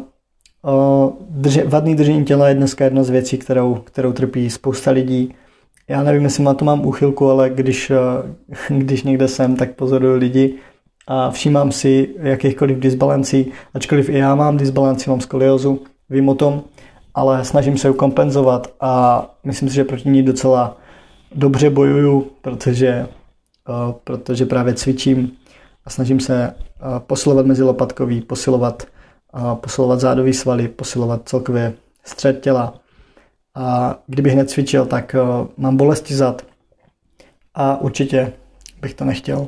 drže, 1.29 1.63
vadný 1.63 1.95
držení 1.95 2.25
těla 2.25 2.49
je 2.49 2.55
dneska 2.55 2.83
jedna 2.83 3.03
z 3.03 3.09
věcí, 3.09 3.37
kterou, 3.37 3.75
kterou 3.75 4.13
trpí 4.13 4.49
spousta 4.49 4.91
lidí. 4.91 5.35
Já 5.87 6.03
nevím, 6.03 6.23
jestli 6.23 6.43
má 6.43 6.53
to 6.53 6.65
mám 6.65 6.85
úchylku, 6.85 7.29
ale 7.29 7.49
když, 7.49 7.91
když 8.69 9.03
někde 9.03 9.27
jsem, 9.27 9.55
tak 9.55 9.75
pozoruju 9.75 10.17
lidi 10.17 10.55
a 11.07 11.31
všímám 11.31 11.71
si 11.71 12.09
jakýchkoliv 12.19 12.79
disbalancí, 12.79 13.51
ačkoliv 13.73 14.09
i 14.09 14.17
já 14.17 14.35
mám 14.35 14.57
disbalanci, 14.57 15.09
mám 15.09 15.21
skoliozu, 15.21 15.79
vím 16.09 16.29
o 16.29 16.35
tom, 16.35 16.63
ale 17.13 17.45
snažím 17.45 17.77
se 17.77 17.87
ju 17.87 17.93
kompenzovat 17.93 18.73
a 18.79 19.25
myslím 19.43 19.69
si, 19.69 19.75
že 19.75 19.83
proti 19.83 20.09
ní 20.09 20.23
docela 20.23 20.77
dobře 21.35 21.69
bojuju, 21.69 22.31
protože, 22.41 23.07
protože 24.03 24.45
právě 24.45 24.73
cvičím 24.73 25.31
a 25.85 25.89
snažím 25.89 26.19
se 26.19 26.55
posilovat 26.99 27.45
mezilopatkový, 27.45 28.21
posilovat, 28.21 28.83
posilovat 29.53 29.99
zádový 29.99 30.33
svaly, 30.33 30.67
posilovat 30.67 31.29
celkově 31.29 31.73
střed 32.03 32.41
těla. 32.41 32.73
A 33.55 33.99
kdybych 34.07 34.35
necvičil, 34.35 34.85
tak 34.85 35.15
mám 35.57 35.77
bolesti 35.77 36.15
zad 36.15 36.41
a 37.53 37.81
určitě 37.81 38.33
bych 38.81 38.93
to 38.93 39.05
nechtěl 39.05 39.47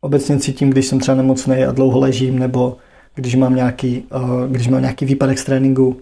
obecně 0.00 0.38
cítím, 0.38 0.70
když 0.70 0.86
jsem 0.86 1.00
třeba 1.00 1.16
nemocný 1.16 1.64
a 1.64 1.72
dlouho 1.72 2.00
ležím, 2.00 2.38
nebo 2.38 2.76
když 3.14 3.34
mám 3.34 3.54
nějaký, 3.54 4.08
když 4.48 4.68
mám 4.68 4.80
nějaký 4.80 5.04
výpadek 5.04 5.38
z 5.38 5.44
tréninku, 5.44 6.00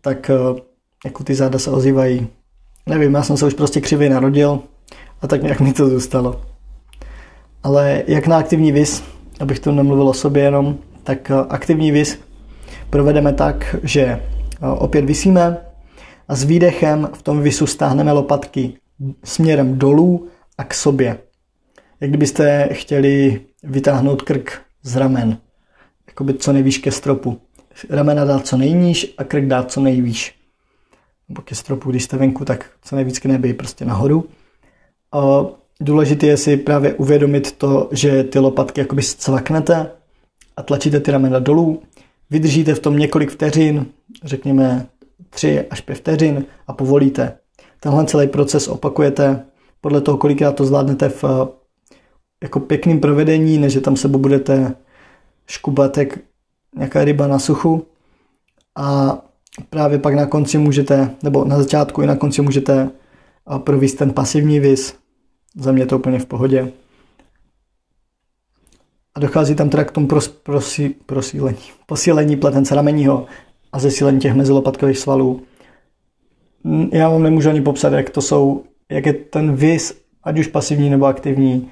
tak 0.00 0.30
jako 1.04 1.24
ty 1.24 1.34
záda 1.34 1.58
se 1.58 1.70
ozývají. 1.70 2.28
Nevím, 2.86 3.14
já 3.14 3.22
jsem 3.22 3.36
se 3.36 3.46
už 3.46 3.54
prostě 3.54 3.80
křivě 3.80 4.10
narodil 4.10 4.60
a 5.22 5.26
tak 5.26 5.42
nějak 5.42 5.60
mi 5.60 5.72
to 5.72 5.88
zůstalo. 5.88 6.40
Ale 7.62 8.02
jak 8.06 8.26
na 8.26 8.38
aktivní 8.38 8.72
vis, 8.72 9.04
abych 9.40 9.60
to 9.60 9.72
nemluvil 9.72 10.08
o 10.08 10.14
sobě 10.14 10.42
jenom, 10.42 10.78
tak 11.04 11.30
uh, 11.30 11.46
aktivní 11.48 11.92
vis 11.92 12.18
provedeme 12.90 13.32
tak, 13.32 13.76
že 13.82 14.22
opět 14.78 15.04
vysíme 15.04 15.58
a 16.28 16.34
s 16.34 16.44
výdechem 16.44 17.08
v 17.12 17.22
tom 17.22 17.42
visu 17.42 17.66
stáhneme 17.66 18.12
lopatky 18.12 18.72
směrem 19.24 19.78
dolů 19.78 20.28
a 20.58 20.64
k 20.64 20.74
sobě 20.74 21.18
jak 22.02 22.10
kdybyste 22.10 22.68
chtěli 22.72 23.40
vytáhnout 23.62 24.22
krk 24.22 24.62
z 24.82 24.96
ramen, 24.96 25.38
jakoby 26.06 26.34
co 26.34 26.52
nejvýš 26.52 26.78
ke 26.78 26.90
stropu. 26.90 27.40
Ramena 27.90 28.24
dát 28.24 28.46
co 28.46 28.56
nejníž 28.56 29.14
a 29.18 29.24
krk 29.24 29.44
dát 29.44 29.72
co 29.72 29.80
nejvýš. 29.80 30.34
Nebo 31.32 31.42
ke 31.42 31.54
stropu, 31.54 31.90
když 31.90 32.04
jste 32.04 32.16
venku, 32.16 32.44
tak 32.44 32.70
co 32.82 32.96
nejvíc 32.96 33.22
nebi, 33.24 33.54
prostě 33.54 33.84
nahoru. 33.84 34.28
Důležité 35.80 36.26
je 36.26 36.36
si 36.36 36.56
právě 36.56 36.94
uvědomit 36.94 37.52
to, 37.52 37.88
že 37.92 38.24
ty 38.24 38.38
lopatky 38.38 38.80
jakoby 38.80 39.02
cvaknete 39.02 39.90
a 40.56 40.62
tlačíte 40.62 41.00
ty 41.00 41.10
ramena 41.10 41.38
dolů. 41.38 41.82
Vydržíte 42.30 42.74
v 42.74 42.80
tom 42.80 42.98
několik 42.98 43.30
vteřin, 43.30 43.86
řekněme 44.24 44.86
3 45.30 45.60
až 45.70 45.80
5 45.80 45.94
vteřin 45.94 46.44
a 46.66 46.72
povolíte. 46.72 47.38
Tenhle 47.80 48.06
celý 48.06 48.28
proces 48.28 48.68
opakujete 48.68 49.44
podle 49.80 50.00
toho, 50.00 50.18
kolikrát 50.18 50.52
to 50.52 50.64
zvládnete 50.64 51.08
v 51.08 51.24
jako 52.42 52.60
pěkným 52.60 53.00
provedení, 53.00 53.58
než 53.58 53.78
tam 53.84 53.96
sebe 53.96 54.18
budete 54.18 54.74
škubat 55.46 55.98
jak 55.98 56.18
nějaká 56.76 57.04
ryba 57.04 57.26
na 57.26 57.38
suchu. 57.38 57.86
A 58.76 59.18
právě 59.70 59.98
pak 59.98 60.14
na 60.14 60.26
konci 60.26 60.58
můžete, 60.58 61.10
nebo 61.22 61.44
na 61.44 61.58
začátku 61.58 62.02
i 62.02 62.06
na 62.06 62.16
konci 62.16 62.42
můžete 62.42 62.90
províst 63.58 63.98
ten 63.98 64.12
pasivní 64.12 64.60
vis. 64.60 64.94
Za 65.56 65.72
mě 65.72 65.86
to 65.86 65.98
úplně 65.98 66.18
v 66.18 66.26
pohodě. 66.26 66.72
A 69.14 69.20
dochází 69.20 69.54
tam 69.54 69.68
teda 69.68 69.84
k 69.84 69.90
tomu 69.90 70.06
pros, 70.06 70.28
prosi, 70.28 70.94
prosílení, 71.06 71.58
posílení 71.86 72.36
pletence 72.36 72.74
rameního 72.74 73.26
a 73.72 73.78
zesílení 73.78 74.20
těch 74.20 74.34
mezilopatkových 74.34 74.98
svalů. 74.98 75.42
Já 76.92 77.08
vám 77.08 77.22
nemůžu 77.22 77.48
ani 77.48 77.60
popsat, 77.60 77.92
jak 77.92 78.10
to 78.10 78.22
jsou, 78.22 78.64
jak 78.90 79.06
je 79.06 79.12
ten 79.12 79.56
vis, 79.56 80.02
ať 80.24 80.38
už 80.38 80.46
pasivní 80.46 80.90
nebo 80.90 81.06
aktivní, 81.06 81.70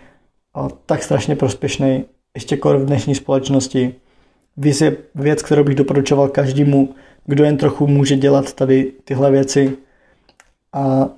a 0.54 0.68
tak 0.86 1.02
strašně 1.02 1.36
prospěšný, 1.36 2.04
ještě 2.34 2.56
kor 2.56 2.76
v 2.76 2.84
dnešní 2.84 3.14
společnosti. 3.14 3.94
Viz 4.56 4.80
je 4.80 4.96
věc, 5.14 5.42
kterou 5.42 5.64
bych 5.64 5.74
doporučoval 5.74 6.28
každému, 6.28 6.94
kdo 7.24 7.44
jen 7.44 7.56
trochu 7.56 7.86
může 7.86 8.16
dělat 8.16 8.52
tady 8.52 8.92
tyhle 9.04 9.30
věci. 9.30 9.76
A 10.72 11.08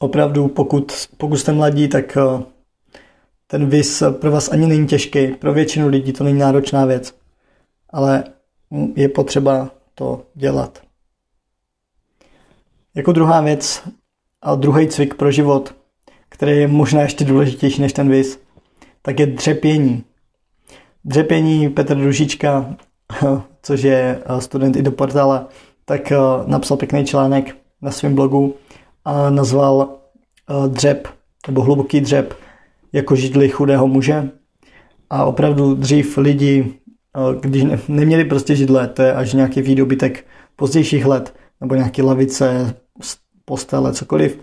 opravdu, 0.00 0.48
pokud, 0.48 0.92
pokud 1.16 1.36
jste 1.36 1.52
mladí, 1.52 1.88
tak 1.88 2.16
eh, 2.16 2.42
ten 3.46 3.68
vis 3.68 4.02
pro 4.20 4.30
vás 4.30 4.52
ani 4.52 4.66
není 4.66 4.86
těžký. 4.86 5.26
Pro 5.26 5.52
většinu 5.52 5.88
lidí 5.88 6.12
to 6.12 6.24
není 6.24 6.38
náročná 6.38 6.84
věc. 6.84 7.14
Ale 7.90 8.24
je 8.94 9.08
potřeba 9.08 9.70
to 9.94 10.22
dělat. 10.34 10.82
Jako 12.94 13.12
druhá 13.12 13.40
věc 13.40 13.82
a 14.42 14.54
druhý 14.54 14.88
cvik 14.88 15.14
pro 15.14 15.30
život 15.30 15.74
který 16.32 16.58
je 16.58 16.68
možná 16.68 17.02
ještě 17.02 17.24
důležitější 17.24 17.82
než 17.82 17.92
ten 17.92 18.08
vis, 18.08 18.40
tak 19.02 19.20
je 19.20 19.26
dřepění. 19.26 20.04
Dřepění 21.04 21.70
Petr 21.70 21.96
Dušička, 21.96 22.76
což 23.62 23.82
je 23.82 24.22
eh, 24.24 24.40
student 24.40 24.76
i 24.76 24.82
do 24.82 24.92
portála, 24.92 25.48
tak 25.84 26.12
eh, 26.12 26.16
napsal 26.46 26.76
pěkný 26.76 27.04
článek 27.04 27.56
na 27.82 27.90
svém 27.90 28.14
blogu 28.14 28.54
a 29.04 29.30
nazval 29.30 29.88
eh, 30.50 30.68
dřep, 30.68 31.08
nebo 31.46 31.62
hluboký 31.62 32.00
dřep, 32.00 32.34
jako 32.92 33.16
židli 33.16 33.48
chudého 33.48 33.86
muže. 33.86 34.30
A 35.10 35.24
opravdu 35.24 35.74
dřív 35.74 36.18
lidi, 36.18 36.74
když 37.40 37.64
neměli 37.88 38.24
prostě 38.24 38.56
židle, 38.56 38.88
to 38.88 39.02
je 39.02 39.14
až 39.14 39.32
nějaký 39.32 39.62
výdobytek 39.62 40.26
pozdějších 40.56 41.06
let, 41.06 41.34
nebo 41.60 41.74
nějaké 41.74 42.02
lavice, 42.02 42.74
postele, 43.44 43.92
cokoliv, 43.92 44.38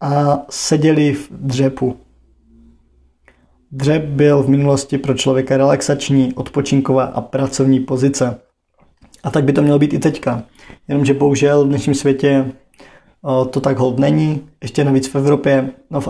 a 0.00 0.38
seděli 0.50 1.14
v 1.14 1.28
dřepu. 1.30 1.96
Dřep 3.72 4.04
byl 4.04 4.42
v 4.42 4.48
minulosti 4.48 4.98
pro 4.98 5.14
člověka 5.14 5.56
relaxační, 5.56 6.32
odpočinková 6.34 7.04
a 7.04 7.20
pracovní 7.20 7.80
pozice. 7.80 8.38
A 9.24 9.30
tak 9.30 9.44
by 9.44 9.52
to 9.52 9.62
mělo 9.62 9.78
být 9.78 9.92
i 9.92 9.98
teďka. 9.98 10.42
Jenomže 10.88 11.14
bohužel 11.14 11.64
v 11.64 11.68
dnešním 11.68 11.94
světě 11.94 12.52
to 13.50 13.60
tak 13.60 13.78
hold 13.78 13.98
není, 13.98 14.48
ještě 14.62 14.84
navíc 14.84 15.08
v 15.08 15.16
Evropě, 15.16 15.70
no 15.90 16.00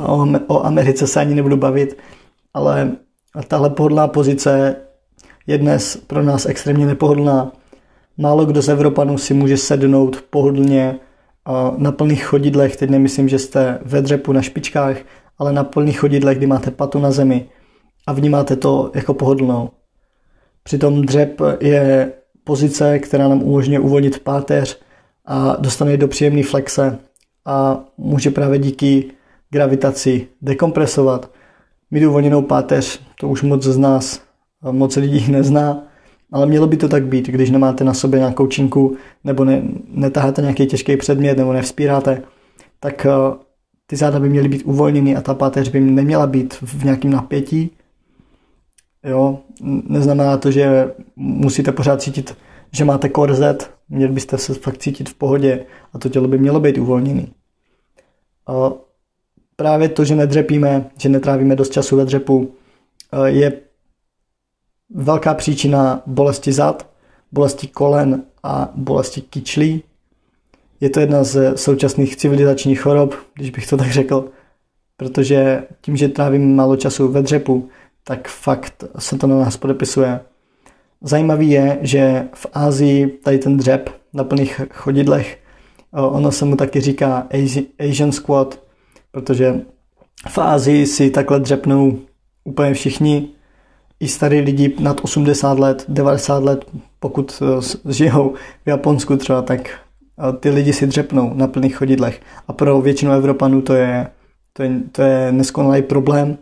o 0.46 0.66
Americe 0.66 1.06
se 1.06 1.20
ani 1.20 1.34
nebudu 1.34 1.56
bavit, 1.56 1.98
ale 2.54 2.92
tahle 3.48 3.70
pohodlná 3.70 4.08
pozice 4.08 4.76
je 5.46 5.58
dnes 5.58 5.96
pro 5.96 6.22
nás 6.22 6.46
extrémně 6.46 6.86
nepohodlná. 6.86 7.52
Málo 8.18 8.44
kdo 8.44 8.62
z 8.62 8.68
Evropanů 8.68 9.18
si 9.18 9.34
může 9.34 9.56
sednout 9.56 10.24
pohodlně 10.30 10.96
na 11.76 11.92
plných 11.92 12.24
chodidlech, 12.24 12.76
teď 12.76 12.90
nemyslím, 12.90 13.28
že 13.28 13.38
jste 13.38 13.78
ve 13.82 14.02
dřepu 14.02 14.32
na 14.32 14.42
špičkách, 14.42 14.96
ale 15.38 15.52
na 15.52 15.64
plných 15.64 15.98
chodidlech, 15.98 16.38
kdy 16.38 16.46
máte 16.46 16.70
patu 16.70 16.98
na 16.98 17.10
zemi 17.10 17.48
a 18.06 18.12
vnímáte 18.12 18.56
to 18.56 18.90
jako 18.94 19.14
pohodlnou. 19.14 19.70
Přitom 20.62 21.02
dřep 21.02 21.40
je 21.60 22.12
pozice, 22.44 22.98
která 22.98 23.28
nám 23.28 23.42
umožňuje 23.42 23.80
uvolnit 23.80 24.18
páteř 24.18 24.80
a 25.26 25.56
dostane 25.58 25.96
do 25.96 26.08
příjemné 26.08 26.42
flexe 26.42 26.98
a 27.44 27.84
může 27.96 28.30
právě 28.30 28.58
díky 28.58 29.04
gravitaci 29.50 30.28
dekompresovat. 30.42 31.30
Mít 31.90 32.06
uvolněnou 32.06 32.42
páteř, 32.42 33.00
to 33.20 33.28
už 33.28 33.42
moc 33.42 33.62
z 33.62 33.78
nás, 33.78 34.20
moc 34.70 34.96
lidí 34.96 35.26
nezná, 35.32 35.86
ale 36.32 36.46
mělo 36.46 36.66
by 36.66 36.76
to 36.76 36.88
tak 36.88 37.06
být, 37.06 37.26
když 37.26 37.50
nemáte 37.50 37.84
na 37.84 37.94
sobě 37.94 38.18
nějakou 38.18 38.46
činku 38.46 38.96
nebo 39.24 39.44
ne, 39.44 39.62
netaháte 39.88 40.42
nějaký 40.42 40.66
těžký 40.66 40.96
předmět 40.96 41.38
nebo 41.38 41.52
nevzpíráte, 41.52 42.22
tak 42.80 43.06
ty 43.90 43.96
záda 43.96 44.20
by 44.20 44.28
měly 44.28 44.48
být 44.48 44.62
uvolněný 44.62 45.16
a 45.16 45.20
ta 45.20 45.34
páteř 45.34 45.68
by 45.68 45.80
neměla 45.80 46.26
být 46.26 46.54
v 46.54 46.84
nějakém 46.84 47.10
napětí. 47.10 47.70
Jo, 49.04 49.38
neznamená 49.88 50.36
to, 50.36 50.50
že 50.50 50.92
musíte 51.16 51.72
pořád 51.72 52.02
cítit, 52.02 52.36
že 52.72 52.84
máte 52.84 53.08
korzet, 53.08 53.70
měli 53.88 54.12
byste 54.12 54.38
se 54.38 54.54
fakt 54.54 54.78
cítit 54.78 55.08
v 55.08 55.14
pohodě 55.14 55.66
a 55.92 55.98
to 55.98 56.08
tělo 56.08 56.28
by 56.28 56.38
mělo 56.38 56.60
být 56.60 56.78
uvolněný. 56.78 57.32
A 58.46 58.72
právě 59.56 59.88
to, 59.88 60.04
že 60.04 60.14
nedřepíme, 60.14 60.90
že 60.98 61.08
netrávíme 61.08 61.56
dost 61.56 61.72
času 61.72 61.96
ve 61.96 62.04
dřepu, 62.04 62.54
je 63.24 63.60
velká 64.90 65.34
příčina 65.34 66.02
bolesti 66.06 66.52
zad, 66.52 66.90
bolesti 67.32 67.66
kolen 67.66 68.22
a 68.42 68.72
bolesti 68.74 69.20
kyčlí. 69.20 69.82
Je 70.80 70.90
to 70.90 71.00
jedna 71.00 71.24
z 71.24 71.56
současných 71.56 72.16
civilizačních 72.16 72.80
chorob, 72.80 73.14
když 73.34 73.50
bych 73.50 73.66
to 73.66 73.76
tak 73.76 73.92
řekl, 73.92 74.28
protože 74.96 75.62
tím, 75.80 75.96
že 75.96 76.08
trávím 76.08 76.56
málo 76.56 76.76
času 76.76 77.08
ve 77.08 77.22
dřepu, 77.22 77.68
tak 78.04 78.28
fakt 78.28 78.84
se 78.98 79.18
to 79.18 79.26
na 79.26 79.38
nás 79.38 79.56
podepisuje. 79.56 80.20
Zajímavý 81.00 81.50
je, 81.50 81.78
že 81.80 82.28
v 82.34 82.46
Ázii 82.52 83.06
tady 83.06 83.38
ten 83.38 83.56
dřep 83.56 83.90
na 84.14 84.24
plných 84.24 84.60
chodidlech, 84.70 85.38
ono 85.92 86.32
se 86.32 86.44
mu 86.44 86.56
taky 86.56 86.80
říká 86.80 87.26
Asian 87.78 88.12
squat, 88.12 88.62
protože 89.10 89.60
v 90.28 90.38
Ázii 90.38 90.86
si 90.86 91.10
takhle 91.10 91.40
dřepnou 91.40 91.98
úplně 92.44 92.74
všichni, 92.74 93.28
i 94.00 94.08
starý 94.08 94.40
lidi 94.40 94.74
nad 94.80 95.00
80 95.04 95.58
let, 95.58 95.84
90 95.88 96.44
let, 96.44 96.64
pokud 97.00 97.42
eh, 97.42 97.92
žijou 97.92 98.34
v 98.64 98.68
Japonsku 98.68 99.16
třeba, 99.16 99.42
tak 99.42 99.70
eh, 99.70 99.87
ty 100.40 100.50
lidi 100.50 100.72
si 100.72 100.86
dřepnou 100.86 101.34
na 101.34 101.46
plných 101.46 101.76
chodidlech. 101.76 102.20
A 102.48 102.52
pro 102.52 102.80
většinu 102.80 103.12
Evropanů 103.12 103.62
to 103.62 103.74
je, 103.74 104.06
to 104.52 104.62
je, 104.62 104.80
to 104.92 105.02
je 105.02 105.32
neskonalý 105.32 105.82
problém. 105.82 106.38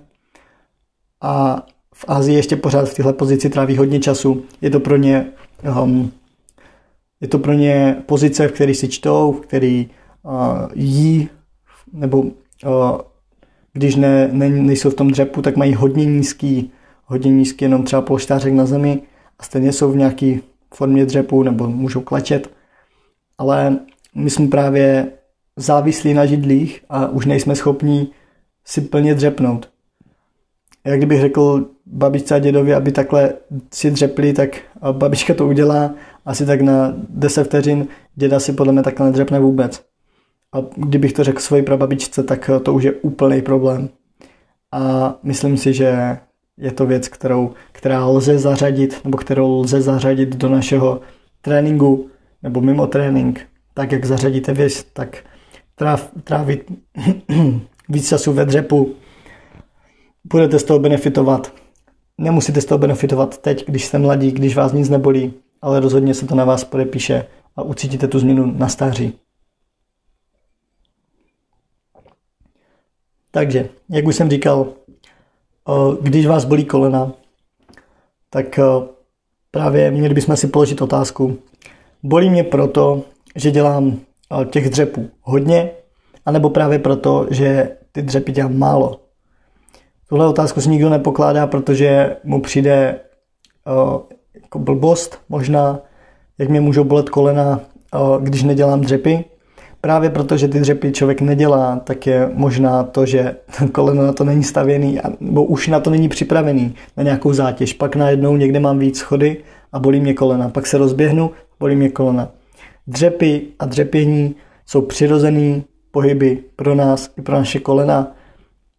A 1.21 1.63
v 1.95 2.05
Ázii 2.09 2.37
ještě 2.37 2.57
pořád 2.57 2.89
v 2.89 2.95
téhle 2.95 3.13
pozici 3.13 3.51
tráví 3.51 3.77
hodně 3.77 4.01
času. 4.01 4.43
Je 4.61 4.71
to 4.71 4.81
pro 4.81 4.97
ně, 4.97 5.27
um, 5.83 6.13
je 7.21 7.29
to 7.29 7.39
pro 7.39 7.53
ně 7.53 7.97
pozice, 8.07 8.49
v 8.49 8.53
které 8.53 8.75
si 8.75 8.89
čtou, 8.89 9.33
v 9.33 9.41
který 9.41 9.91
uh, 10.23 10.33
jí, 10.75 11.29
nebo 11.93 12.21
uh, 12.21 12.31
když 13.73 13.97
ne, 13.97 14.29
ne, 14.33 14.49
nejsou 14.49 14.91
v 14.91 14.95
tom 14.95 15.11
dřepu, 15.11 15.43
tak 15.43 15.57
mají 15.57 15.75
hodně 15.75 16.05
nízký 16.05 16.73
hodně 17.07 17.31
nízký, 17.31 17.65
jenom 17.65 17.83
třeba 17.83 18.03
polštářek 18.03 18.55
na 18.55 18.67
zemi 18.67 19.03
a 19.39 19.43
stejně 19.43 19.73
jsou 19.73 19.93
v 19.93 19.97
nějaké 19.97 20.39
formě 20.75 21.07
dřepu 21.07 21.43
nebo 21.43 21.69
můžou 21.69 22.01
klečet. 22.01 22.51
Ale 23.39 23.79
my 24.15 24.31
jsme 24.31 24.49
právě 24.49 25.13
závislí 25.57 26.15
na 26.15 26.27
židlích 26.27 26.85
a 26.89 27.09
už 27.09 27.27
nejsme 27.27 27.57
schopní 27.57 28.13
si 28.65 28.81
plně 28.81 29.15
dřepnout. 29.15 29.71
Jak 30.85 30.99
kdybych 30.99 31.21
řekl 31.21 31.67
babičce 31.87 32.35
a 32.35 32.39
dědovi, 32.39 32.75
aby 32.75 32.93
takhle 32.93 33.35
si 33.75 33.91
dřepli, 33.91 34.33
tak 34.33 34.49
babička 34.93 35.35
to 35.35 35.47
udělá 35.47 35.95
asi 36.25 36.47
tak 36.47 36.61
na 36.61 36.95
10 37.09 37.45
vteřin, 37.45 37.87
děda 38.15 38.41
si 38.41 38.53
podle 38.53 38.73
mě 38.73 38.83
takhle 38.83 39.07
nedřepne 39.07 39.41
vůbec. 39.41 39.85
A 40.53 40.59
kdybych 40.77 41.13
to 41.13 41.25
řekl 41.25 41.41
svoji 41.41 41.63
prababičce, 41.63 42.23
tak 42.23 42.51
to 42.63 42.75
už 42.75 42.83
je 42.83 42.93
úplný 42.93 43.43
problém. 43.43 43.89
A 44.73 45.15
myslím 45.23 45.57
si, 45.57 45.73
že 45.73 46.19
je 46.57 46.73
to 46.73 46.87
věc, 46.87 47.09
kterou, 47.09 47.53
která 47.73 48.07
lze 48.07 48.39
zařadit, 48.39 49.01
nebo 49.05 49.19
kterou 49.19 49.61
lze 49.61 49.81
zařadit 49.81 50.37
do 50.37 50.49
našeho 50.49 51.01
tréninku, 51.41 52.09
nebo 52.43 52.61
mimo 52.61 52.87
trénink, 52.87 53.47
tak 53.75 53.93
jak 53.93 54.05
zařadíte 54.05 54.53
věc, 54.53 54.85
tak 54.93 55.25
tráv, 55.75 56.11
trávit 56.25 56.73
víc 57.89 58.09
času 58.09 58.33
ve 58.33 58.45
dřepu, 58.45 58.95
budete 60.25 60.59
z 60.59 60.65
toho 60.65 60.79
benefitovat. 60.79 61.53
Nemusíte 62.19 62.61
z 62.61 62.65
toho 62.65 62.79
benefitovat 62.79 63.39
teď, 63.39 63.67
když 63.67 63.85
jste 63.85 63.99
mladí, 63.99 64.33
když 64.33 64.57
vás 64.57 64.73
nic 64.73 64.89
nebolí, 64.89 65.35
ale 65.63 65.81
rozhodně 65.81 66.15
se 66.15 66.27
to 66.27 66.35
na 66.35 66.45
vás 66.45 66.65
podepíše 66.65 67.27
a 67.57 67.63
ucítíte 67.63 68.09
tu 68.09 68.19
změnu 68.19 68.47
na 68.47 68.69
stáří. 68.69 69.19
Takže, 73.31 73.69
jak 73.89 74.07
už 74.07 74.17
jsem 74.17 74.31
říkal, 74.31 74.73
když 76.01 76.27
vás 76.27 76.45
bolí 76.45 76.65
kolena, 76.65 77.13
tak 78.31 78.59
právě 79.51 79.91
měli 79.91 80.15
bychom 80.15 80.37
si 80.37 80.47
položit 80.47 80.83
otázku. 80.83 81.39
Bolí 82.03 82.31
mě 82.31 82.45
proto, 82.45 83.03
že 83.37 83.51
dělám 83.51 83.99
těch 84.51 84.71
dřepů 84.71 85.11
hodně, 85.23 85.71
anebo 86.27 86.51
právě 86.51 86.79
proto, 86.79 87.27
že 87.31 87.77
ty 87.93 88.03
dřepy 88.03 88.33
dělám 88.33 88.59
málo. 88.59 89.01
Tuhle 90.09 90.29
otázku 90.29 90.61
si 90.61 90.69
nikdo 90.69 90.91
nepokládá, 90.91 91.47
protože 91.47 92.17
mu 92.25 92.41
přijde 92.41 93.01
jako 94.35 94.59
blbost 94.59 95.21
možná, 95.29 95.81
jak 96.39 96.49
mě 96.49 96.61
můžou 96.61 96.85
bolet 96.85 97.11
kolena, 97.11 97.61
když 98.21 98.43
nedělám 98.43 98.81
dřepy, 98.81 99.25
Právě 99.87 100.11
protože 100.11 100.49
ty 100.49 100.61
dřepy 100.61 100.93
člověk 100.93 101.21
nedělá, 101.21 101.81
tak 101.85 102.07
je 102.07 102.31
možná 102.35 102.83
to, 102.83 103.07
že 103.07 103.37
koleno 103.73 104.07
na 104.07 104.13
to 104.13 104.25
není 104.25 104.43
stavěný, 104.43 105.01
nebo 105.21 105.45
už 105.45 105.69
na 105.69 105.81
to 105.81 105.91
není 105.91 106.09
připravený, 106.09 106.75
na 106.97 107.03
nějakou 107.03 107.33
zátěž. 107.33 107.73
Pak 107.73 107.97
najednou 107.97 108.37
někde 108.37 108.61
mám 108.61 108.79
víc 108.79 108.99
schody 108.99 109.37
a 109.77 109.79
bolí 109.79 110.01
mě 110.01 110.15
kolena. 110.15 110.49
Pak 110.49 110.67
se 110.67 110.79
rozběhnu, 110.79 111.31
bolí 111.61 111.77
mě 111.77 111.89
kolena. 111.89 112.29
Dřepy 112.87 113.43
a 113.59 113.67
dřepění 113.67 114.35
jsou 114.67 114.81
přirozený 114.81 115.65
pohyby 115.91 116.39
pro 116.57 116.75
nás 116.75 117.11
i 117.19 117.23
pro 117.23 117.35
naše 117.35 117.59
kolena 117.59 118.17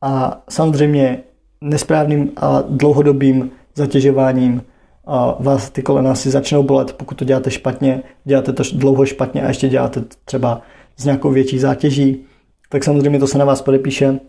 a 0.02 0.42
samozřejmě 0.50 1.20
nesprávným 1.62 2.32
a 2.38 2.64
dlouhodobým 2.70 3.52
zatěžováním 3.76 4.62
a 5.06 5.38
vás 5.40 5.70
ty 5.70 5.82
kolena 5.82 6.16
si 6.16 6.30
začnou 6.30 6.64
bolet, 6.64 6.94
pokud 6.94 7.18
to 7.18 7.26
děláte 7.26 7.52
špatně, 7.52 8.04
děláte 8.26 8.54
to 8.54 8.64
dlouho 8.74 9.06
špatně 9.06 9.44
a 9.44 9.48
ještě 9.48 9.70
děláte 9.70 10.04
třeba 10.26 10.62
s 10.98 11.06
nějakou 11.06 11.32
větší 11.32 11.60
zátěží, 11.60 12.26
tak 12.70 12.84
samozřejmě 12.84 13.20
to 13.20 13.28
se 13.28 13.38
na 13.38 13.46
vás 13.46 13.62
podepíše. 13.62 14.20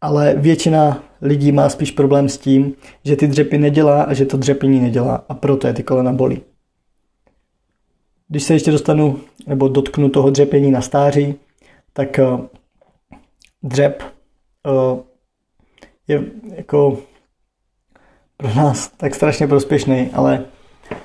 Ale 0.00 0.34
většina 0.34 1.02
lidí 1.22 1.52
má 1.52 1.68
spíš 1.68 1.90
problém 1.90 2.28
s 2.28 2.38
tím, 2.38 2.74
že 3.04 3.16
ty 3.16 3.26
dřepy 3.26 3.58
nedělá 3.58 4.02
a 4.02 4.14
že 4.14 4.26
to 4.26 4.36
dřepení 4.36 4.80
nedělá 4.80 5.24
a 5.28 5.34
proto 5.34 5.66
je 5.66 5.72
ty 5.72 5.82
kolena 5.82 6.12
bolí. 6.12 6.42
Když 8.28 8.42
se 8.42 8.54
ještě 8.54 8.70
dostanu 8.70 9.20
nebo 9.46 9.68
dotknu 9.68 10.08
toho 10.08 10.30
dřepění 10.30 10.70
na 10.70 10.80
stáří, 10.80 11.34
tak 11.92 12.18
eh, 12.18 12.24
dřep 13.62 14.02
eh, 14.66 15.02
je 16.08 16.24
jako 16.54 16.98
pro 18.36 18.54
nás 18.54 18.88
tak 18.88 19.14
strašně 19.14 19.46
prospěšný, 19.46 20.10
ale 20.12 20.44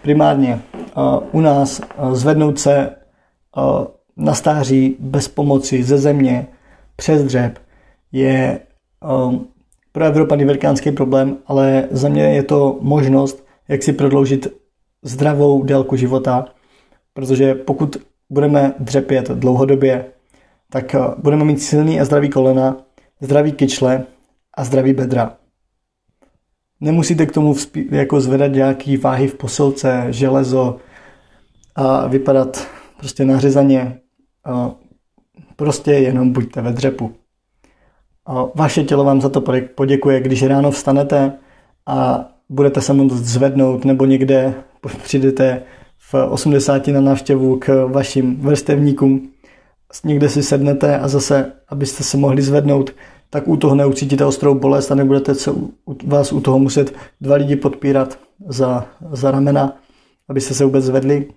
primárně 0.02 0.62
eh, 0.76 0.92
u 1.32 1.42
nás 1.42 1.82
zvednout 2.12 2.60
se 2.60 2.96
na 4.18 4.34
stáří 4.34 4.96
bez 5.00 5.28
pomoci 5.28 5.84
ze 5.84 5.98
země 5.98 6.48
přes 6.96 7.24
dřep 7.24 7.60
je 8.12 8.60
pro 9.92 10.06
Evropany 10.06 10.46
velikánský 10.46 10.92
problém, 10.92 11.38
ale 11.48 11.88
za 11.92 12.10
mě 12.10 12.24
je 12.24 12.44
to 12.44 12.78
možnost, 12.82 13.46
jak 13.68 13.84
si 13.84 13.94
prodloužit 13.94 14.48
zdravou 15.02 15.64
délku 15.64 15.96
života, 15.96 16.46
protože 17.14 17.56
pokud 17.56 17.98
budeme 18.30 18.74
dřepět 18.80 19.30
dlouhodobě, 19.30 20.06
tak 20.70 20.96
uh, 21.00 21.14
budeme 21.18 21.46
mít 21.46 21.62
silný 21.62 22.00
a 22.00 22.06
zdravý 22.06 22.30
kolena, 22.30 22.78
zdravý 23.22 23.52
kyčle 23.52 24.04
a 24.54 24.64
zdravý 24.64 24.94
bedra. 24.94 25.38
Nemusíte 26.82 27.26
k 27.26 27.32
tomu 27.32 27.54
vzpí- 27.54 27.88
jako 27.92 28.22
zvedat 28.22 28.52
nějaký 28.52 28.98
váhy 28.98 29.28
v 29.28 29.36
posilce, 29.36 30.06
železo 30.10 30.78
a 31.76 32.08
vypadat 32.08 32.68
prostě 32.98 33.26
nařezaně 33.26 34.00
prostě 35.56 35.92
jenom 35.92 36.32
buďte 36.32 36.62
ve 36.62 36.72
dřepu. 36.72 37.16
Vaše 38.56 38.84
tělo 38.84 39.04
vám 39.04 39.22
za 39.22 39.30
to 39.30 39.44
poděkuje, 39.76 40.20
když 40.20 40.44
ráno 40.44 40.72
vstanete 40.72 41.34
a 41.86 42.26
budete 42.50 42.82
se 42.82 42.94
moct 42.94 43.14
zvednout 43.14 43.86
nebo 43.86 44.06
někde 44.06 44.54
přijdete 45.04 45.64
v 45.98 46.14
80 46.14 46.88
na 46.88 47.02
návštěvu 47.02 47.60
k 47.60 47.86
vašim 47.86 48.40
vrstevníkům, 48.42 49.30
někde 50.04 50.30
si 50.30 50.44
sednete 50.44 51.00
a 51.00 51.08
zase, 51.08 51.52
abyste 51.70 52.04
se 52.04 52.18
mohli 52.18 52.42
zvednout, 52.42 52.92
tak 53.30 53.48
u 53.48 53.58
toho 53.58 53.76
neucítíte 53.76 54.26
ostrou 54.26 54.56
bolest 54.56 54.92
a 54.92 54.96
nebudete 54.96 55.36
se 55.36 55.52
u, 55.52 55.74
vás 56.04 56.34
u 56.34 56.42
toho 56.42 56.60
muset 56.60 56.96
dva 57.22 57.36
lidi 57.36 57.56
podpírat 57.56 58.20
za, 58.48 58.86
za 59.12 59.32
ramena, 59.32 59.78
abyste 60.30 60.54
se 60.54 60.66
vůbec 60.66 60.86
zvedli. 60.86 61.28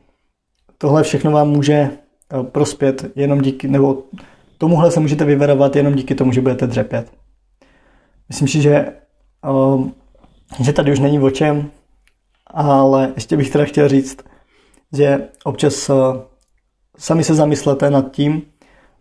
Tohle 0.78 1.02
všechno 1.02 1.30
vám 1.30 1.48
může 1.50 1.74
eh, 1.74 1.90
prospět 2.42 3.10
jenom 3.16 3.40
díky, 3.40 3.68
nebo 3.68 4.02
tomuhle 4.58 4.90
se 4.90 5.00
můžete 5.00 5.24
vyverovat 5.24 5.76
jenom 5.76 5.94
díky 5.94 6.14
tomu, 6.14 6.32
že 6.32 6.40
budete 6.40 6.66
dřepět. 6.66 7.12
Myslím 8.28 8.48
si, 8.48 8.62
že, 8.62 8.92
um, 9.74 9.94
že 10.60 10.72
tady 10.72 10.92
už 10.92 10.98
není 10.98 11.20
o 11.20 11.30
čem, 11.30 11.70
ale 12.46 13.12
ještě 13.14 13.36
bych 13.36 13.50
teda 13.50 13.64
chtěl 13.64 13.88
říct, 13.88 14.18
že 14.92 15.28
občas 15.44 15.90
uh, 15.90 15.96
sami 16.98 17.24
se 17.24 17.34
zamyslete 17.34 17.90
nad 17.90 18.12
tím, 18.12 18.42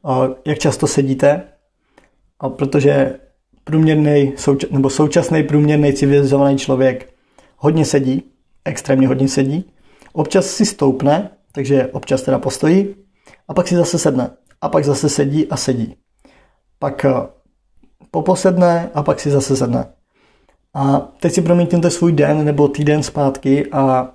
uh, 0.02 0.28
jak 0.46 0.60
často 0.60 0.88
sedíte, 0.88 1.43
a 2.39 2.50
protože 2.50 3.20
průměrný, 3.63 4.34
nebo 4.72 4.89
současný 4.89 5.43
průměrný 5.43 5.93
civilizovaný 5.93 6.58
člověk 6.58 7.13
hodně 7.58 7.86
sedí, 7.86 8.24
extrémně 8.65 9.08
hodně 9.08 9.28
sedí, 9.28 9.72
občas 10.13 10.46
si 10.46 10.65
stoupne, 10.65 11.30
takže 11.52 11.88
občas 11.88 12.22
teda 12.22 12.39
postojí, 12.39 12.96
a 13.48 13.54
pak 13.54 13.67
si 13.67 13.76
zase 13.76 14.00
sedne. 14.00 14.30
A 14.62 14.70
pak 14.70 14.86
zase 14.86 15.10
sedí 15.10 15.48
a 15.48 15.58
sedí. 15.58 15.96
Pak 16.80 17.06
uh, 17.06 17.26
poposedne 18.12 18.89
a 18.93 19.04
pak 19.04 19.20
si 19.20 19.32
zase 19.32 19.56
sedne. 19.56 19.86
A 20.74 21.00
teď 21.20 21.34
si 21.34 21.41
promítněte 21.41 21.89
svůj 21.89 22.12
den 22.12 22.46
nebo 22.46 22.67
týden 22.67 23.04
zpátky 23.04 23.72
a 23.72 24.10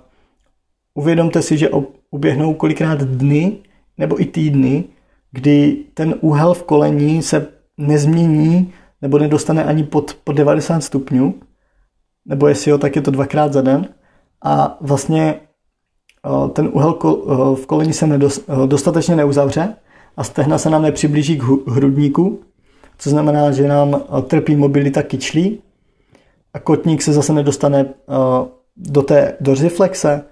uvědomte 0.93 1.41
si, 1.41 1.57
že 1.57 1.69
uběhnou 2.11 2.53
kolikrát 2.53 3.01
dny 3.01 3.57
nebo 3.97 4.21
i 4.21 4.25
týdny, 4.25 4.83
kdy 5.31 5.85
ten 5.93 6.15
úhel 6.21 6.53
v 6.53 6.63
kolení 6.63 7.21
se 7.21 7.47
nezmění 7.77 8.73
nebo 9.01 9.19
nedostane 9.19 9.63
ani 9.63 9.83
pod, 9.83 10.17
pod 10.23 10.33
90 10.35 10.81
stupňů, 10.81 11.33
nebo 12.25 12.47
jestli 12.47 12.71
jo, 12.71 12.77
tak 12.77 12.95
je 12.95 13.01
to 13.01 13.11
dvakrát 13.11 13.53
za 13.53 13.61
den. 13.61 13.87
A 14.43 14.77
vlastně 14.81 15.39
ten 16.53 16.69
úhel 16.73 16.93
v 17.55 17.65
koleni 17.65 17.93
se 17.93 18.19
dostatečně 18.65 19.15
neuzavře 19.15 19.75
a 20.17 20.23
stehna 20.23 20.57
se 20.57 20.69
nám 20.69 20.81
nepřiblíží 20.81 21.37
k 21.37 21.43
hrudníku, 21.67 22.39
co 22.97 23.09
znamená, 23.09 23.51
že 23.51 23.67
nám 23.67 24.03
trpí 24.27 24.55
mobilita 24.55 25.03
kyčlí 25.03 25.61
a 26.53 26.59
kotník 26.59 27.01
se 27.01 27.13
zase 27.13 27.33
nedostane 27.33 27.93
do 28.77 29.01
té 29.01 29.37
dorziflexe, 29.41 30.25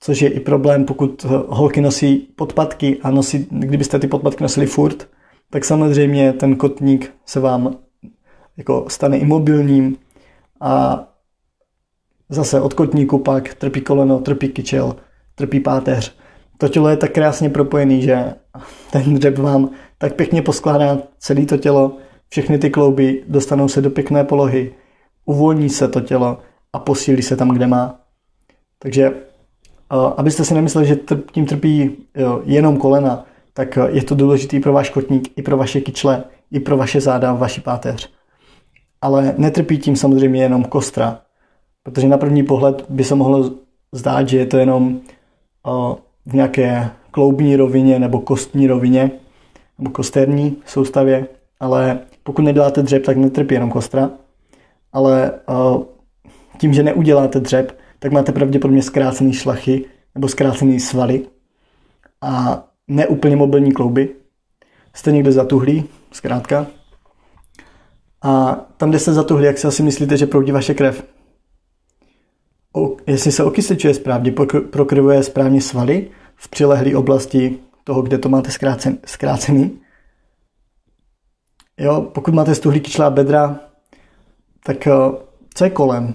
což 0.00 0.22
je 0.22 0.28
i 0.28 0.40
problém, 0.40 0.84
pokud 0.84 1.26
holky 1.48 1.80
nosí 1.80 2.16
podpatky 2.36 2.98
a 3.02 3.10
nosí, 3.10 3.46
kdybyste 3.50 3.98
ty 3.98 4.06
podpatky 4.06 4.42
nosili 4.42 4.66
furt, 4.66 5.08
tak 5.50 5.64
samozřejmě 5.64 6.32
ten 6.32 6.56
kotník 6.56 7.14
se 7.26 7.40
vám 7.40 7.76
jako 8.56 8.84
stane 8.88 9.18
imobilním 9.18 9.96
a 10.60 11.04
zase 12.28 12.60
od 12.60 12.74
kotníku 12.74 13.18
pak 13.18 13.54
trpí 13.54 13.80
koleno, 13.80 14.18
trpí 14.18 14.48
kyčel, 14.48 14.96
trpí 15.34 15.60
páteř. 15.60 16.16
To 16.60 16.68
tělo 16.68 16.88
je 16.88 16.96
tak 16.96 17.12
krásně 17.12 17.50
propojený, 17.50 18.02
že 18.02 18.34
ten 18.92 19.14
dřep 19.14 19.38
vám 19.38 19.70
tak 19.98 20.14
pěkně 20.14 20.42
poskládá 20.42 20.98
celé 21.18 21.46
to 21.46 21.56
tělo, 21.56 21.96
všechny 22.28 22.58
ty 22.58 22.70
klouby 22.70 23.24
dostanou 23.28 23.68
se 23.68 23.82
do 23.82 23.90
pěkné 23.90 24.24
polohy, 24.24 24.74
uvolní 25.24 25.68
se 25.68 25.88
to 25.88 26.00
tělo 26.00 26.38
a 26.72 26.78
posílí 26.78 27.22
se 27.22 27.36
tam, 27.36 27.48
kde 27.48 27.66
má. 27.66 28.00
Takže 28.78 29.12
abyste 30.16 30.44
si 30.44 30.54
nemysleli, 30.54 30.86
že 30.86 30.98
tím 31.32 31.46
trpí 31.46 31.96
jenom 32.44 32.76
kolena, 32.76 33.26
tak 33.52 33.78
je 33.88 34.02
to 34.02 34.14
důležitý 34.14 34.60
pro 34.60 34.72
váš 34.72 34.90
kotník, 34.90 35.38
i 35.38 35.42
pro 35.42 35.56
vaše 35.56 35.80
kyčle, 35.80 36.24
i 36.50 36.60
pro 36.60 36.76
vaše 36.76 37.00
záda, 37.00 37.32
vaši 37.32 37.60
páteř. 37.60 38.12
Ale 39.02 39.34
netrpí 39.38 39.78
tím 39.78 39.96
samozřejmě 39.96 40.42
jenom 40.42 40.64
kostra, 40.64 41.20
protože 41.82 42.08
na 42.08 42.18
první 42.18 42.42
pohled 42.42 42.84
by 42.88 43.04
se 43.04 43.14
mohlo 43.14 43.50
zdát, 43.92 44.28
že 44.28 44.38
je 44.38 44.46
to 44.46 44.56
jenom 44.56 45.00
v 46.30 46.34
nějaké 46.34 46.90
kloubní 47.10 47.56
rovině 47.56 47.98
nebo 47.98 48.20
kostní 48.20 48.66
rovině 48.66 49.10
nebo 49.78 49.90
kosterní 49.90 50.56
soustavě, 50.66 51.26
ale 51.60 51.98
pokud 52.22 52.42
neděláte 52.42 52.82
dřep, 52.82 53.06
tak 53.06 53.16
netrpí 53.16 53.54
jenom 53.54 53.70
kostra, 53.70 54.10
ale 54.92 55.32
tím, 56.58 56.72
že 56.72 56.82
neuděláte 56.82 57.40
dřep, 57.40 57.78
tak 57.98 58.12
máte 58.12 58.32
pravděpodobně 58.32 58.82
zkrácený 58.82 59.32
šlachy 59.32 59.84
nebo 60.14 60.28
zkrácený 60.28 60.80
svaly 60.80 61.26
a 62.20 62.64
neúplně 62.88 63.36
mobilní 63.36 63.72
klouby. 63.72 64.08
Jste 64.94 65.12
někde 65.12 65.32
zatuhlí, 65.32 65.84
zkrátka. 66.12 66.66
A 68.22 68.60
tam, 68.76 68.88
kde 68.90 68.98
jste 68.98 69.12
zatuhlí, 69.12 69.44
jak 69.44 69.58
si 69.58 69.66
asi 69.66 69.82
myslíte, 69.82 70.16
že 70.16 70.26
proudí 70.26 70.52
vaše 70.52 70.74
krev? 70.74 71.04
O, 72.76 72.96
jestli 73.06 73.32
se 73.32 73.44
okysličuje 73.44 73.94
správně, 73.94 74.34
prokrvuje 74.70 75.22
správně 75.22 75.60
svaly 75.60 76.10
v 76.40 76.48
přilehlé 76.48 76.96
oblasti 76.96 77.58
toho, 77.84 78.02
kde 78.02 78.18
to 78.18 78.28
máte 78.28 78.50
zkrácen, 78.50 78.98
zkrácený. 79.04 79.78
Jo, 81.78 82.00
pokud 82.00 82.34
máte 82.34 82.54
stuhlý 82.54 82.80
kyčlá 82.80 83.10
bedra, 83.10 83.60
tak 84.64 84.86
eh, 84.86 84.92
co 85.54 85.64
je 85.64 85.70
kolem? 85.70 86.14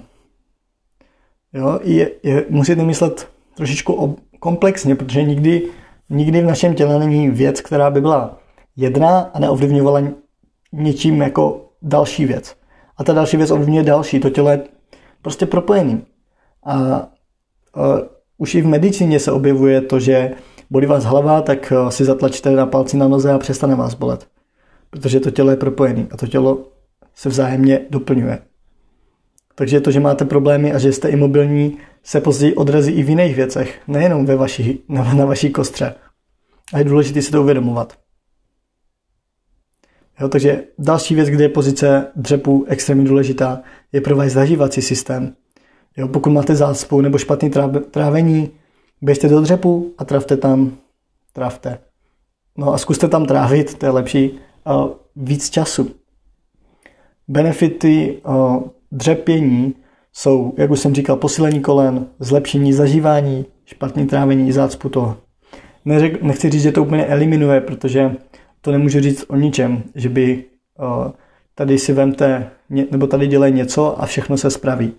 Jo, 1.52 1.80
je, 1.82 2.10
je, 2.22 2.46
musíte 2.48 2.84
myslet 2.84 3.28
trošičku 3.54 3.92
ob, 3.92 4.20
komplexně, 4.38 4.94
protože 4.94 5.22
nikdy, 5.22 5.70
nikdy 6.10 6.40
v 6.40 6.46
našem 6.46 6.74
těle 6.74 6.98
není 6.98 7.30
věc, 7.30 7.60
která 7.60 7.90
by 7.90 8.00
byla 8.00 8.38
jedna 8.76 9.20
a 9.20 9.38
neovlivňovala 9.38 10.02
něčím 10.72 11.22
jako 11.22 11.70
další 11.82 12.26
věc. 12.26 12.56
A 12.96 13.04
ta 13.04 13.12
další 13.12 13.36
věc 13.36 13.50
ovlivňuje 13.50 13.82
další. 13.82 14.20
To 14.20 14.30
tělo 14.30 14.50
je 14.50 14.64
prostě 15.22 15.46
propojený. 15.46 16.06
A, 16.64 16.74
a 16.74 17.08
už 18.38 18.54
i 18.54 18.62
v 18.62 18.66
medicíně 18.66 19.20
se 19.20 19.32
objevuje 19.32 19.80
to, 19.80 20.00
že 20.00 20.30
bolí 20.70 20.86
vás 20.86 21.04
hlava, 21.04 21.42
tak 21.42 21.72
eh, 21.72 21.90
si 21.90 22.04
zatlačte 22.04 22.50
na 22.50 22.66
palci 22.66 22.96
na 22.96 23.08
noze 23.08 23.32
a 23.32 23.38
přestane 23.38 23.74
vás 23.74 23.94
bolet. 23.94 24.26
Protože 24.90 25.20
to 25.20 25.30
tělo 25.30 25.50
je 25.50 25.56
propojené 25.56 26.06
a 26.10 26.16
to 26.16 26.26
tělo 26.26 26.68
se 27.14 27.28
vzájemně 27.28 27.80
doplňuje. 27.90 28.38
Takže 29.54 29.80
to, 29.80 29.90
že 29.90 30.00
máte 30.00 30.24
problémy 30.24 30.72
a 30.72 30.78
že 30.78 30.92
jste 30.92 31.08
imobilní, 31.08 31.78
se 32.02 32.20
později 32.20 32.54
odrazí 32.54 32.92
i 32.92 33.02
v 33.02 33.08
jiných 33.08 33.36
věcech, 33.36 33.80
nejenom 33.88 34.26
ve 34.26 34.36
vaší, 34.36 34.84
na, 34.88 35.14
na 35.14 35.24
vaší 35.24 35.50
kostře. 35.50 35.94
A 36.72 36.78
je 36.78 36.84
důležité 36.84 37.22
si 37.22 37.30
to 37.30 37.42
uvědomovat. 37.42 37.98
Jo, 40.20 40.28
takže 40.28 40.64
další 40.78 41.14
věc, 41.14 41.28
kde 41.28 41.44
je 41.44 41.48
pozice 41.48 42.06
dřepu 42.16 42.64
extrémně 42.68 43.04
důležitá, 43.04 43.62
je 43.92 44.00
pro 44.00 44.16
váš 44.16 44.32
zažívací 44.32 44.82
systém. 44.82 45.34
Jo, 45.96 46.08
pokud 46.08 46.30
máte 46.30 46.56
zácpu 46.56 47.00
nebo 47.00 47.18
špatný 47.18 47.50
trávení, 47.90 48.50
běžte 49.02 49.28
do 49.28 49.40
dřepu 49.40 49.94
a 49.98 50.04
travte 50.04 50.36
tam, 50.36 50.76
travte. 51.32 51.78
No 52.58 52.74
a 52.74 52.78
zkuste 52.78 53.08
tam 53.08 53.26
trávit, 53.26 53.74
to 53.74 53.86
je 53.86 53.90
lepší, 53.90 54.38
víc 55.16 55.50
času. 55.50 55.90
Benefity 57.28 58.22
dřepění 58.92 59.74
jsou, 60.12 60.54
jak 60.56 60.70
už 60.70 60.80
jsem 60.80 60.94
říkal, 60.94 61.16
posílení 61.16 61.60
kolen, 61.60 62.06
zlepšení 62.20 62.72
zažívání, 62.72 63.46
špatný 63.64 64.06
trávení, 64.06 64.52
zácpu 64.52 64.88
to. 64.88 65.16
Neřek, 65.84 66.22
nechci 66.22 66.50
říct, 66.50 66.62
že 66.62 66.72
to 66.72 66.82
úplně 66.82 67.06
eliminuje, 67.06 67.60
protože 67.60 68.16
to 68.60 68.72
nemůžu 68.72 69.00
říct 69.00 69.24
o 69.28 69.36
ničem, 69.36 69.82
že 69.94 70.08
by 70.08 70.44
tady 71.54 71.78
si 71.78 71.92
vemte, 71.92 72.50
nebo 72.90 73.06
tady 73.06 73.26
dělej 73.26 73.52
něco 73.52 74.02
a 74.02 74.06
všechno 74.06 74.36
se 74.36 74.50
spraví 74.50 74.92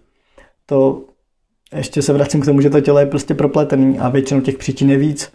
to 0.69 1.01
ještě 1.75 2.01
se 2.01 2.13
vracím 2.13 2.41
k 2.41 2.45
tomu, 2.45 2.61
že 2.61 2.69
to 2.69 2.81
tělo 2.81 2.99
je 2.99 3.05
prostě 3.05 3.33
propletený 3.33 3.99
a 3.99 4.09
většinou 4.09 4.41
těch 4.41 4.57
příčin 4.57 4.89
je 4.89 4.97
víc, 4.97 5.33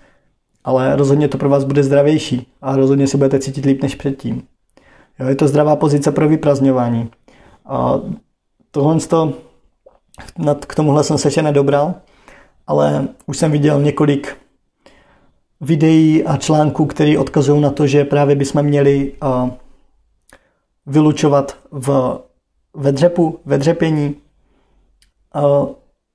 ale 0.64 0.96
rozhodně 0.96 1.28
to 1.28 1.38
pro 1.38 1.48
vás 1.48 1.64
bude 1.64 1.82
zdravější 1.82 2.46
a 2.62 2.76
rozhodně 2.76 3.06
se 3.06 3.16
budete 3.16 3.38
cítit 3.38 3.64
líp 3.64 3.82
než 3.82 3.94
předtím. 3.94 4.42
Jo, 5.18 5.26
je 5.28 5.34
to 5.34 5.48
zdravá 5.48 5.76
pozice 5.76 6.12
pro 6.12 6.28
vyprazňování. 6.28 7.10
A 7.66 8.00
tohle 8.70 9.00
to, 9.00 9.32
k 10.66 10.74
tomuhle 10.74 11.04
jsem 11.04 11.18
se 11.18 11.28
ještě 11.28 11.42
nedobral, 11.42 11.94
ale 12.66 13.08
už 13.26 13.38
jsem 13.38 13.52
viděl 13.52 13.82
několik 13.82 14.36
videí 15.60 16.24
a 16.24 16.36
článků, 16.36 16.86
které 16.86 17.18
odkazují 17.18 17.60
na 17.60 17.70
to, 17.70 17.86
že 17.86 18.04
právě 18.04 18.36
bychom 18.36 18.62
měli 18.62 19.12
vylučovat 20.86 21.56
v, 21.70 22.18
ve 22.74 22.92
dřepu, 22.92 23.38
ve 23.44 23.58
dřepění 23.58 24.14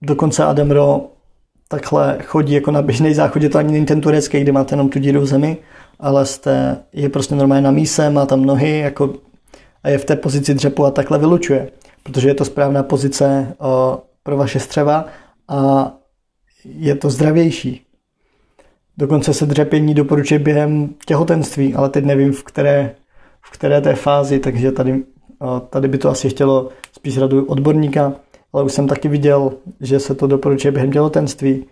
dokonce 0.01 0.43
Ademro 0.43 1.01
takhle 1.67 2.17
chodí 2.23 2.53
jako 2.53 2.71
na 2.71 2.81
běžný 2.81 3.13
záchodě, 3.13 3.49
to 3.49 3.57
ani 3.57 3.71
není 3.71 3.85
ten 3.85 4.01
turecký, 4.01 4.39
kde 4.39 4.51
máte 4.51 4.73
jenom 4.73 4.89
tu 4.89 4.99
díru 4.99 5.21
v 5.21 5.25
zemi, 5.25 5.57
ale 5.99 6.25
jste, 6.25 6.77
je 6.93 7.09
prostě 7.09 7.35
normálně 7.35 7.61
na 7.61 7.71
míse, 7.71 8.09
má 8.09 8.25
tam 8.25 8.45
nohy 8.45 8.79
jako, 8.79 9.13
a 9.83 9.89
je 9.89 9.97
v 9.97 10.05
té 10.05 10.15
pozici 10.15 10.53
dřepu 10.53 10.85
a 10.85 10.91
takhle 10.91 11.19
vylučuje, 11.19 11.69
protože 12.03 12.27
je 12.27 12.33
to 12.33 12.45
správná 12.45 12.83
pozice 12.83 13.53
o, 13.59 14.01
pro 14.23 14.37
vaše 14.37 14.59
střeva 14.59 15.05
a 15.47 15.91
je 16.65 16.95
to 16.95 17.09
zdravější. 17.09 17.81
Dokonce 18.97 19.33
se 19.33 19.45
dřepění 19.45 19.93
doporučuje 19.93 20.39
během 20.39 20.89
těhotenství, 21.05 21.75
ale 21.75 21.89
teď 21.89 22.05
nevím 22.05 22.33
v 22.33 22.43
které 22.43 22.95
v 23.41 23.51
které 23.51 23.81
té 23.81 23.95
fázi, 23.95 24.39
takže 24.39 24.71
tady, 24.71 25.03
tady 25.69 25.87
by 25.87 25.97
to 25.97 26.09
asi 26.09 26.29
chtělo 26.29 26.69
spíš 26.91 27.17
radu 27.17 27.45
odborníka, 27.45 28.13
ale 28.53 28.63
už 28.63 28.73
jsem 28.73 28.87
taky 28.87 29.07
viděl, 29.07 29.53
že 29.81 29.99
se 29.99 30.15
to 30.15 30.27
doporučuje 30.27 30.71
během 30.71 30.91
těhotenství. 30.91 31.65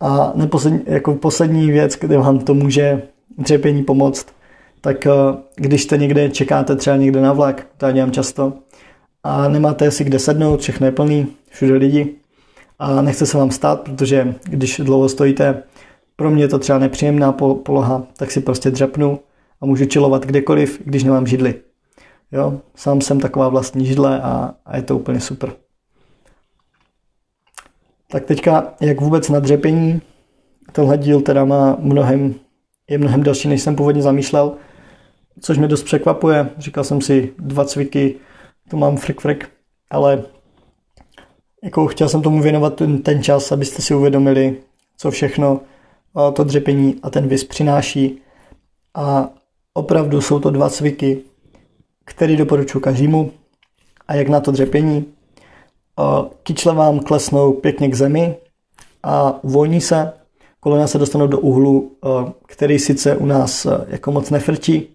A 0.00 0.32
neposlední, 0.34 0.80
jako 0.86 1.14
poslední 1.14 1.70
věc, 1.70 1.96
kde 2.00 2.18
vám 2.18 2.38
to 2.38 2.54
může 2.54 3.02
dřepění 3.38 3.84
pomoct, 3.84 4.26
tak 4.80 5.06
když 5.56 5.82
jste 5.82 5.96
někde 5.96 6.30
čekáte 6.30 6.76
třeba 6.76 6.96
někde 6.96 7.20
na 7.20 7.32
vlak, 7.32 7.66
to 7.76 7.86
já 7.86 7.92
dělám 7.92 8.12
často, 8.12 8.52
a 9.24 9.48
nemáte 9.48 9.90
si 9.90 10.04
kde 10.04 10.18
sednout, 10.18 10.60
všechno 10.60 10.86
je 10.86 10.92
plný, 10.92 11.26
všude 11.50 11.74
lidi 11.74 12.14
a 12.78 13.02
nechce 13.02 13.26
se 13.26 13.38
vám 13.38 13.50
stát, 13.50 13.80
protože 13.80 14.34
když 14.44 14.80
dlouho 14.84 15.08
stojíte, 15.08 15.62
pro 16.16 16.30
mě 16.30 16.44
je 16.44 16.48
to 16.48 16.58
třeba 16.58 16.78
nepříjemná 16.78 17.32
poloha, 17.62 18.06
tak 18.16 18.30
si 18.30 18.40
prostě 18.40 18.70
dřepnu 18.70 19.20
a 19.60 19.66
můžu 19.66 19.84
čilovat 19.84 20.26
kdekoliv, 20.26 20.82
když 20.84 21.04
nemám 21.04 21.26
židli. 21.26 21.54
Jo, 22.32 22.60
sám 22.74 23.00
jsem 23.00 23.20
taková 23.20 23.48
vlastní 23.48 23.86
židle 23.86 24.20
a, 24.20 24.54
a 24.66 24.76
je 24.76 24.82
to 24.82 24.96
úplně 24.96 25.20
super. 25.20 25.52
Tak 28.10 28.24
teďka, 28.24 28.74
jak 28.80 29.00
vůbec 29.00 29.28
na 29.28 29.40
dřepení, 29.40 30.00
tenhle 30.72 30.98
díl 30.98 31.20
teda 31.20 31.44
má 31.44 31.76
mnohem, 31.80 32.34
je 32.90 32.98
mnohem 32.98 33.22
delší, 33.22 33.48
než 33.48 33.62
jsem 33.62 33.76
původně 33.76 34.02
zamýšlel, 34.02 34.52
což 35.40 35.58
mě 35.58 35.68
dost 35.68 35.82
překvapuje. 35.82 36.48
Říkal 36.58 36.84
jsem 36.84 37.00
si 37.00 37.32
dva 37.38 37.64
cviky, 37.64 38.14
to 38.70 38.76
mám 38.76 38.96
frik 38.96 39.20
frik, 39.20 39.48
ale 39.90 40.22
jako 41.64 41.86
chtěl 41.86 42.08
jsem 42.08 42.22
tomu 42.22 42.42
věnovat 42.42 42.74
ten, 42.74 43.02
ten 43.02 43.22
čas, 43.22 43.52
abyste 43.52 43.82
si 43.82 43.94
uvědomili, 43.94 44.56
co 44.96 45.10
všechno 45.10 45.60
to 46.32 46.44
dřepení 46.44 46.96
a 47.02 47.10
ten 47.10 47.28
vis 47.28 47.44
přináší. 47.44 48.20
A 48.94 49.30
opravdu 49.74 50.20
jsou 50.20 50.40
to 50.40 50.50
dva 50.50 50.70
cviky, 50.70 51.22
který 52.04 52.36
doporučuji 52.36 52.80
každému. 52.80 53.32
A 54.08 54.14
jak 54.14 54.28
na 54.28 54.40
to 54.40 54.50
dřepení? 54.50 55.15
Kyčle 56.42 56.74
vám 56.74 57.00
klesnou 57.00 57.52
pěkně 57.52 57.88
k 57.88 57.94
zemi 57.94 58.36
a 59.02 59.44
uvolní 59.44 59.80
se. 59.80 60.12
Kolena 60.60 60.86
se 60.86 60.98
dostanou 60.98 61.26
do 61.26 61.38
úhlu, 61.38 61.96
který 62.46 62.78
sice 62.78 63.16
u 63.16 63.26
nás 63.26 63.66
jako 63.86 64.12
moc 64.12 64.30
nefrčí, 64.30 64.88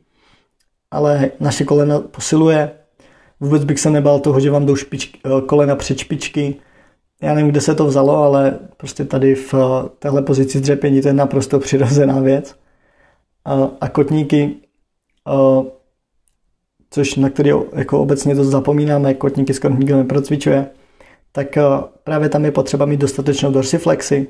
ale 0.92 1.32
naše 1.40 1.64
kolena 1.64 2.00
posiluje 2.00 2.72
Vůbec 3.42 3.64
bych 3.64 3.80
se 3.80 3.90
nebal 3.90 4.20
toho, 4.20 4.40
že 4.40 4.52
vám 4.52 4.66
jdou 4.66 4.76
špičky, 4.76 5.20
eh, 5.26 5.42
kolena 5.46 5.76
před 5.76 5.98
špičky. 5.98 6.56
Já 7.22 7.34
nevím, 7.34 7.52
kde 7.52 7.62
se 7.62 7.76
to 7.76 7.86
vzalo, 7.86 8.18
ale 8.18 8.60
prostě 8.78 9.06
tady 9.06 9.36
v 9.36 9.54
eh, 9.54 9.90
téhle 10.00 10.22
pozici 10.22 10.62
dřepění 10.62 11.02
to 11.02 11.08
je 11.08 11.14
naprosto 11.14 11.60
přirozená 11.60 12.20
věc. 12.20 12.56
A, 13.82 13.90
kotníky, 13.90 14.56
eh, 15.28 15.70
což 16.90 17.16
na 17.16 17.30
který 17.30 17.52
jako 17.76 18.02
obecně 18.02 18.36
to 18.36 18.44
zapomínáme, 18.44 19.14
kotníky 19.14 19.54
skoro 19.54 19.74
nikdo 19.74 19.98
neprocvičuje, 19.98 20.70
tak 21.32 21.58
a, 21.58 21.90
právě 22.04 22.30
tam 22.30 22.46
je 22.46 22.52
potřeba 22.52 22.86
mít 22.86 23.00
dostatečnou 23.00 23.52
dorsiflexi, 23.52 24.28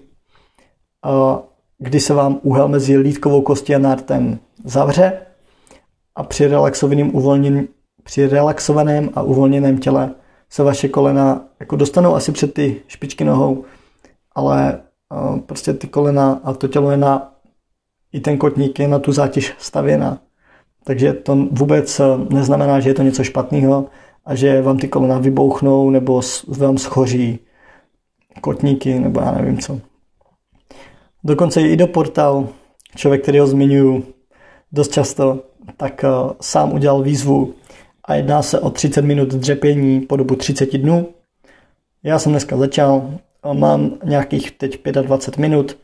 a, 1.04 1.40
kdy 1.78 2.00
se 2.00 2.14
vám 2.14 2.40
úhel 2.44 2.68
mezi 2.68 2.98
lítkovou 2.98 3.42
kostí 3.42 3.76
a 3.76 3.80
nártem 3.80 4.40
zavře 4.66 5.22
a 6.16 6.24
při 6.24 6.48
relaxovaném 6.48 7.16
uvolnění 7.16 7.68
při 8.04 8.28
relaxovaném 8.28 9.10
a 9.16 9.22
uvolněném 9.22 9.78
těle 9.78 10.14
se 10.50 10.64
vaše 10.64 10.88
kolena 10.88 11.46
jako 11.60 11.76
dostanou 11.76 12.16
asi 12.16 12.32
před 12.32 12.54
ty 12.54 12.82
špičky 12.88 13.24
nohou, 13.24 13.66
ale 14.36 14.82
uh, 15.14 15.40
prostě 15.40 15.74
ty 15.74 15.88
kolena 15.88 16.42
a 16.44 16.54
to 16.54 16.68
tělo 16.68 16.92
je 16.92 16.98
na, 16.98 17.34
i 18.14 18.20
ten 18.20 18.38
kotník 18.38 18.80
je 18.80 18.88
na 18.88 19.00
tu 19.00 19.12
zátěž 19.12 19.54
stavěna. 19.58 20.20
Takže 20.84 21.14
to 21.14 21.36
vůbec 21.52 22.02
neznamená, 22.30 22.80
že 22.80 22.90
je 22.90 22.94
to 22.94 23.02
něco 23.02 23.24
špatného 23.24 23.86
a 24.26 24.36
že 24.36 24.62
vám 24.62 24.78
ty 24.78 24.88
kolena 24.88 25.18
vybouchnou 25.18 25.90
nebo 25.90 26.22
vám 26.48 26.78
schoří 26.78 27.40
kotníky 28.42 29.00
nebo 29.00 29.20
já 29.20 29.32
nevím 29.32 29.58
co. 29.58 29.80
Dokonce 31.24 31.62
i 31.62 31.78
do 31.78 31.88
portal, 31.88 32.48
člověk, 32.96 33.22
který 33.22 33.40
ho 33.40 33.48
zmiňuji 33.48 34.14
dost 34.72 34.92
často, 34.92 35.40
tak 35.78 36.04
uh, 36.04 36.32
sám 36.42 36.74
udělal 36.74 37.04
výzvu 37.04 37.54
a 38.06 38.16
jedná 38.16 38.42
se 38.42 38.60
o 38.60 38.70
30 38.70 39.02
minut 39.02 39.30
dřepění 39.30 40.02
po 40.02 40.16
dobu 40.16 40.36
30 40.36 40.78
dnů. 40.78 41.08
Já 42.04 42.20
jsem 42.20 42.32
dneska 42.32 42.58
začal, 42.58 43.12
mám 43.54 43.92
nějakých 44.04 44.52
teď 44.52 44.84
25 44.84 45.42
minut 45.42 45.78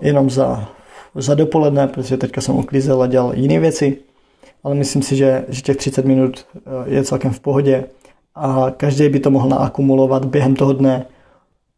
jenom 0.00 0.30
za, 0.30 0.68
za 1.14 1.34
dopoledne, 1.34 1.86
protože 1.86 2.16
teďka 2.16 2.40
jsem 2.40 2.56
uklízel 2.56 3.02
a 3.02 3.06
dělal 3.06 3.34
jiné 3.34 3.60
věci, 3.60 3.98
ale 4.66 4.74
myslím 4.74 5.02
si, 5.02 5.16
že, 5.16 5.44
že 5.48 5.62
těch 5.62 5.76
30 5.76 6.04
minut 6.04 6.46
je 6.84 7.04
celkem 7.04 7.30
v 7.30 7.40
pohodě 7.40 7.84
a 8.34 8.66
každý 8.76 9.08
by 9.08 9.20
to 9.20 9.30
mohl 9.30 9.48
naakumulovat 9.48 10.24
během 10.24 10.56
toho 10.56 10.72
dne 10.72 11.06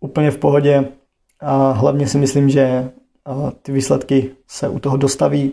úplně 0.00 0.30
v 0.30 0.38
pohodě 0.38 0.88
a 1.40 1.72
hlavně 1.72 2.06
si 2.06 2.18
myslím, 2.18 2.50
že 2.50 2.90
ty 3.62 3.72
výsledky 3.72 4.30
se 4.46 4.68
u 4.68 4.78
toho 4.78 4.96
dostaví, 4.96 5.52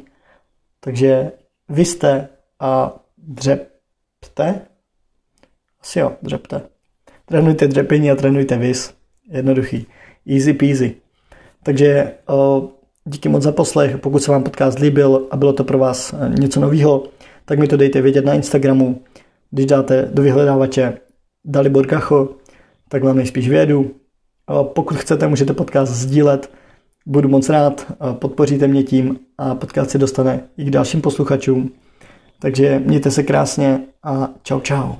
takže 0.79 1.31
vy 1.69 1.85
jste 1.85 2.29
a 2.59 2.95
dřep 3.17 3.75
Dřepte? 4.25 4.61
Asi 5.81 5.99
jo, 5.99 6.11
dřepte. 6.21 6.61
Trénujte 7.25 7.67
dřepení 7.67 8.11
a 8.11 8.15
trénujte 8.15 8.57
vis. 8.57 8.93
Jednoduchý. 9.29 9.87
Easy 10.27 10.53
peasy. 10.53 10.95
Takže 11.63 12.13
o, 12.27 12.69
díky 13.05 13.29
moc 13.29 13.43
za 13.43 13.51
poslech. 13.51 13.97
Pokud 13.97 14.19
se 14.19 14.31
vám 14.31 14.43
podcast 14.43 14.79
líbil 14.79 15.27
a 15.31 15.37
bylo 15.37 15.53
to 15.53 15.63
pro 15.63 15.77
vás 15.77 16.15
něco 16.39 16.59
nového, 16.59 17.03
tak 17.45 17.59
mi 17.59 17.67
to 17.67 17.77
dejte 17.77 18.01
vědět 18.01 18.25
na 18.25 18.33
Instagramu. 18.33 19.01
Když 19.51 19.65
dáte 19.65 20.09
do 20.13 20.23
vyhledávače 20.23 20.97
Dalibor 21.45 21.87
Kacho, 21.87 22.29
tak 22.89 23.03
vám 23.03 23.17
nejspíš 23.17 23.49
vědu. 23.49 23.91
Pokud 24.63 24.97
chcete, 24.97 25.27
můžete 25.27 25.53
podcast 25.53 25.93
sdílet. 25.93 26.51
Budu 27.05 27.29
moc 27.29 27.49
rád, 27.49 27.91
podpoříte 28.13 28.67
mě 28.67 28.83
tím 28.83 29.19
a 29.37 29.55
podcast 29.55 29.89
se 29.89 29.97
dostane 29.97 30.43
i 30.57 30.65
k 30.65 30.69
dalším 30.69 31.01
posluchačům. 31.01 31.71
Takže 32.39 32.81
mějte 32.85 33.11
se 33.11 33.23
krásně 33.23 33.81
a 34.03 34.29
čau 34.43 34.59
čau. 34.59 34.93